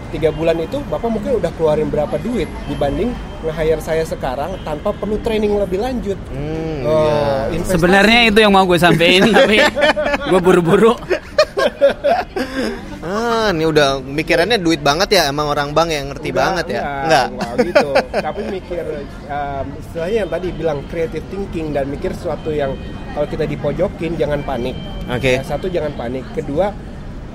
Tiga 0.08 0.32
bulan 0.32 0.60
itu 0.60 0.80
Bapak 0.88 1.08
mungkin 1.08 1.40
udah 1.40 1.52
keluarin 1.56 1.88
berapa 1.88 2.16
duit 2.20 2.48
dibanding 2.68 3.12
nge-hire 3.44 3.84
saya 3.84 4.08
sekarang 4.08 4.56
tanpa 4.64 4.96
perlu 4.96 5.20
training 5.20 5.60
lebih 5.60 5.84
lanjut. 5.84 6.16
hmm, 6.32 6.88
Oh, 6.88 7.44
iya. 7.52 7.64
Sebenarnya 7.68 8.20
itu 8.32 8.40
yang 8.40 8.56
mau 8.56 8.64
gue 8.64 8.80
sampein 8.80 9.28
tapi 9.28 9.60
gue 10.32 10.40
buru-buru. 10.40 10.96
Ah, 13.02 13.50
ini 13.50 13.66
udah 13.66 13.98
mikirannya 13.98 14.62
duit 14.62 14.86
banget 14.86 15.18
ya 15.18 15.34
emang 15.34 15.50
orang 15.50 15.74
bank 15.74 15.90
yang 15.90 16.14
ngerti 16.14 16.30
banget 16.30 16.78
ya. 16.78 16.82
Enggak, 17.06 17.28
enggak 17.34 17.54
gitu. 17.66 17.90
Tapi 18.30 18.42
mikir 18.54 18.86
um, 19.26 19.66
istilahnya 19.82 20.18
yang 20.22 20.30
tadi 20.30 20.48
bilang 20.54 20.80
creative 20.86 21.26
thinking 21.34 21.74
dan 21.74 21.90
mikir 21.90 22.14
sesuatu 22.14 22.54
yang 22.54 22.78
kalau 23.18 23.26
kita 23.26 23.50
dipojokin 23.50 24.22
jangan 24.22 24.46
panik. 24.46 24.78
Oke. 25.10 25.42
Ya, 25.42 25.44
satu 25.44 25.66
jangan 25.66 25.98
panik. 25.98 26.22
Kedua 26.38 26.70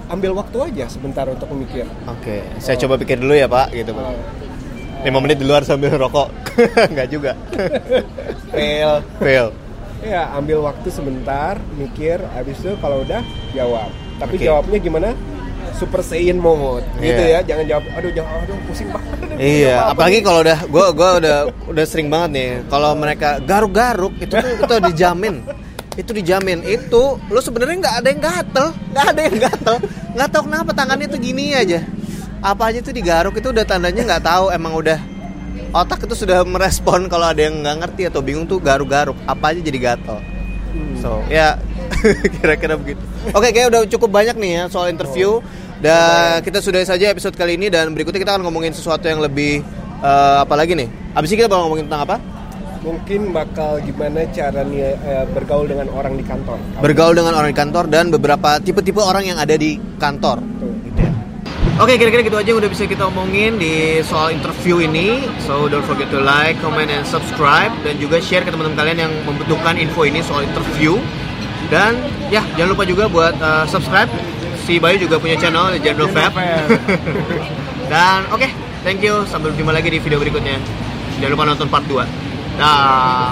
ambil 0.06 0.38
waktu 0.38 0.70
aja 0.70 0.86
sebentar 0.86 1.26
untuk 1.26 1.50
memikir. 1.50 1.82
Oke, 2.06 2.46
saya 2.62 2.78
coba 2.78 2.94
pikir 2.94 3.18
dulu 3.18 3.34
ya 3.34 3.50
Pak, 3.50 3.74
gitu. 3.74 3.90
Oh, 3.90 4.14
5 5.02 5.22
menit 5.22 5.42
di 5.42 5.46
luar 5.46 5.66
sambil 5.66 5.90
rokok. 5.98 6.30
Enggak 6.94 7.10
juga. 7.10 7.32
fail. 8.54 9.02
Fail. 9.18 9.50
Ya, 10.06 10.30
ambil 10.38 10.62
waktu 10.62 10.88
sebentar, 10.94 11.58
mikir, 11.74 12.22
habis 12.38 12.54
itu 12.62 12.78
kalau 12.78 13.02
udah 13.02 13.24
jawab. 13.50 13.90
Tapi 14.22 14.38
Oke. 14.38 14.44
jawabnya 14.46 14.78
gimana? 14.78 15.10
Super 15.76 16.00
Saiyan 16.00 16.40
mode, 16.40 16.84
gitu 16.96 17.20
Iya. 17.20 17.44
ya. 17.44 17.54
Jangan 17.54 17.64
jawab, 17.68 17.84
aduh 17.92 18.12
jangan, 18.12 18.34
aduh 18.42 18.56
pusing 18.64 18.88
banget. 18.88 19.16
Iya, 19.36 19.74
apa 19.76 19.88
apalagi 19.92 20.18
kalau 20.24 20.40
udah 20.40 20.58
gua 20.72 20.86
gua 20.96 21.10
udah 21.20 21.36
udah 21.68 21.84
sering 21.84 22.08
banget 22.08 22.30
nih 22.32 22.50
kalau 22.72 22.96
mereka 22.96 23.36
garuk-garuk 23.44 24.16
itu 24.16 24.32
tuh 24.32 24.52
itu 24.56 24.74
dijamin. 24.88 25.44
Itu 25.92 26.10
dijamin. 26.12 26.64
Itu 26.64 27.20
lu 27.28 27.40
sebenarnya 27.40 27.76
nggak 27.84 27.96
ada 28.00 28.08
yang 28.08 28.20
gatel, 28.20 28.66
nggak 28.92 29.06
ada 29.12 29.20
yang 29.20 29.36
gatel. 29.36 29.76
Nggak 30.16 30.28
tahu 30.32 30.42
kenapa 30.48 30.70
tangannya 30.72 31.06
tuh 31.06 31.20
gini 31.20 31.52
aja. 31.52 31.84
Apa 32.40 32.72
aja 32.72 32.80
tuh 32.80 32.96
digaruk 32.96 33.36
itu 33.36 33.48
udah 33.52 33.64
tandanya 33.68 34.02
nggak 34.04 34.24
tahu 34.24 34.48
emang 34.48 34.72
udah 34.72 34.98
otak 35.72 36.08
itu 36.08 36.16
sudah 36.16 36.40
merespon 36.44 37.04
kalau 37.08 37.28
ada 37.28 37.44
yang 37.44 37.60
nggak 37.60 37.76
ngerti 37.84 38.02
atau 38.08 38.24
bingung 38.24 38.48
tuh 38.48 38.56
garuk-garuk 38.56 39.16
apa 39.28 39.52
aja 39.52 39.60
jadi 39.60 39.78
gatel. 39.92 40.20
Hmm. 40.72 40.96
So 41.00 41.20
ya 41.28 41.60
kira-kira 42.40 42.76
begitu. 42.76 43.00
Oke, 43.32 43.50
kayak 43.52 43.68
udah 43.72 43.80
cukup 43.88 44.10
banyak 44.12 44.36
nih 44.36 44.50
ya 44.52 44.62
soal 44.68 44.88
interview. 44.88 45.40
Dan 45.76 46.40
kita 46.40 46.64
sudah 46.64 46.80
saja 46.82 47.12
episode 47.12 47.36
kali 47.36 47.60
ini 47.60 47.68
dan 47.68 47.92
berikutnya 47.92 48.20
kita 48.22 48.32
akan 48.36 48.48
ngomongin 48.48 48.72
sesuatu 48.72 49.04
yang 49.04 49.20
lebih 49.20 49.60
eh, 50.00 50.36
apa 50.40 50.54
lagi 50.56 50.72
nih? 50.72 50.88
Abis 51.12 51.32
ini 51.32 51.44
kita 51.44 51.52
bakal 51.52 51.68
ngomongin 51.68 51.86
tentang 51.88 52.04
apa? 52.08 52.16
mungkin 52.86 53.34
bakal 53.34 53.82
gimana 53.82 54.22
cara 54.30 54.62
nih 54.62 54.94
eh, 54.94 55.26
bergaul 55.34 55.66
dengan 55.66 55.90
orang 55.90 56.14
di 56.14 56.22
kantor. 56.22 56.58
Bergaul 56.78 57.14
dengan 57.18 57.34
orang 57.34 57.50
di 57.50 57.58
kantor 57.58 57.84
dan 57.90 58.14
beberapa 58.14 58.62
tipe-tipe 58.62 59.02
orang 59.02 59.26
yang 59.26 59.38
ada 59.42 59.58
di 59.58 59.74
kantor. 59.98 60.38
Tuh. 60.38 60.70
Gitu 60.86 61.00
ya. 61.02 61.12
Oke, 61.82 61.98
kira-kira 61.98 62.22
gitu 62.24 62.38
aja 62.38 62.48
yang 62.54 62.60
udah 62.62 62.70
bisa 62.70 62.86
kita 62.86 63.10
omongin 63.10 63.58
di 63.58 64.00
soal 64.06 64.30
interview 64.30 64.80
ini. 64.80 65.26
So 65.44 65.66
don't 65.66 65.84
forget 65.84 66.08
to 66.14 66.22
like, 66.22 66.56
comment, 66.62 66.88
and 66.88 67.02
subscribe 67.04 67.74
dan 67.82 67.98
juga 67.98 68.22
share 68.22 68.46
ke 68.46 68.54
teman-teman 68.54 68.78
kalian 68.78 68.98
yang 69.10 69.12
membutuhkan 69.26 69.76
info 69.76 70.06
ini 70.06 70.22
soal 70.22 70.46
interview. 70.46 70.96
Dan 71.66 71.98
ya 72.30 72.46
jangan 72.54 72.78
lupa 72.78 72.86
juga 72.86 73.10
buat 73.10 73.34
uh, 73.42 73.66
subscribe. 73.66 74.08
Si 74.66 74.82
Bayu 74.82 74.98
juga 74.98 75.22
punya 75.22 75.38
channel 75.38 75.78
di 75.78 75.80
General 75.86 76.10
Fab. 76.10 76.34
Dan 77.86 78.26
oke, 78.34 78.50
thank 78.82 78.98
you. 78.98 79.22
Sampai 79.30 79.54
berjumpa 79.54 79.70
lagi 79.70 79.94
di 79.94 80.02
video 80.02 80.18
berikutnya. 80.18 80.58
Jangan 81.22 81.30
lupa 81.38 81.44
nonton 81.46 81.70
part 81.70 81.86
2. 81.86 82.02
Dah. 82.58 83.30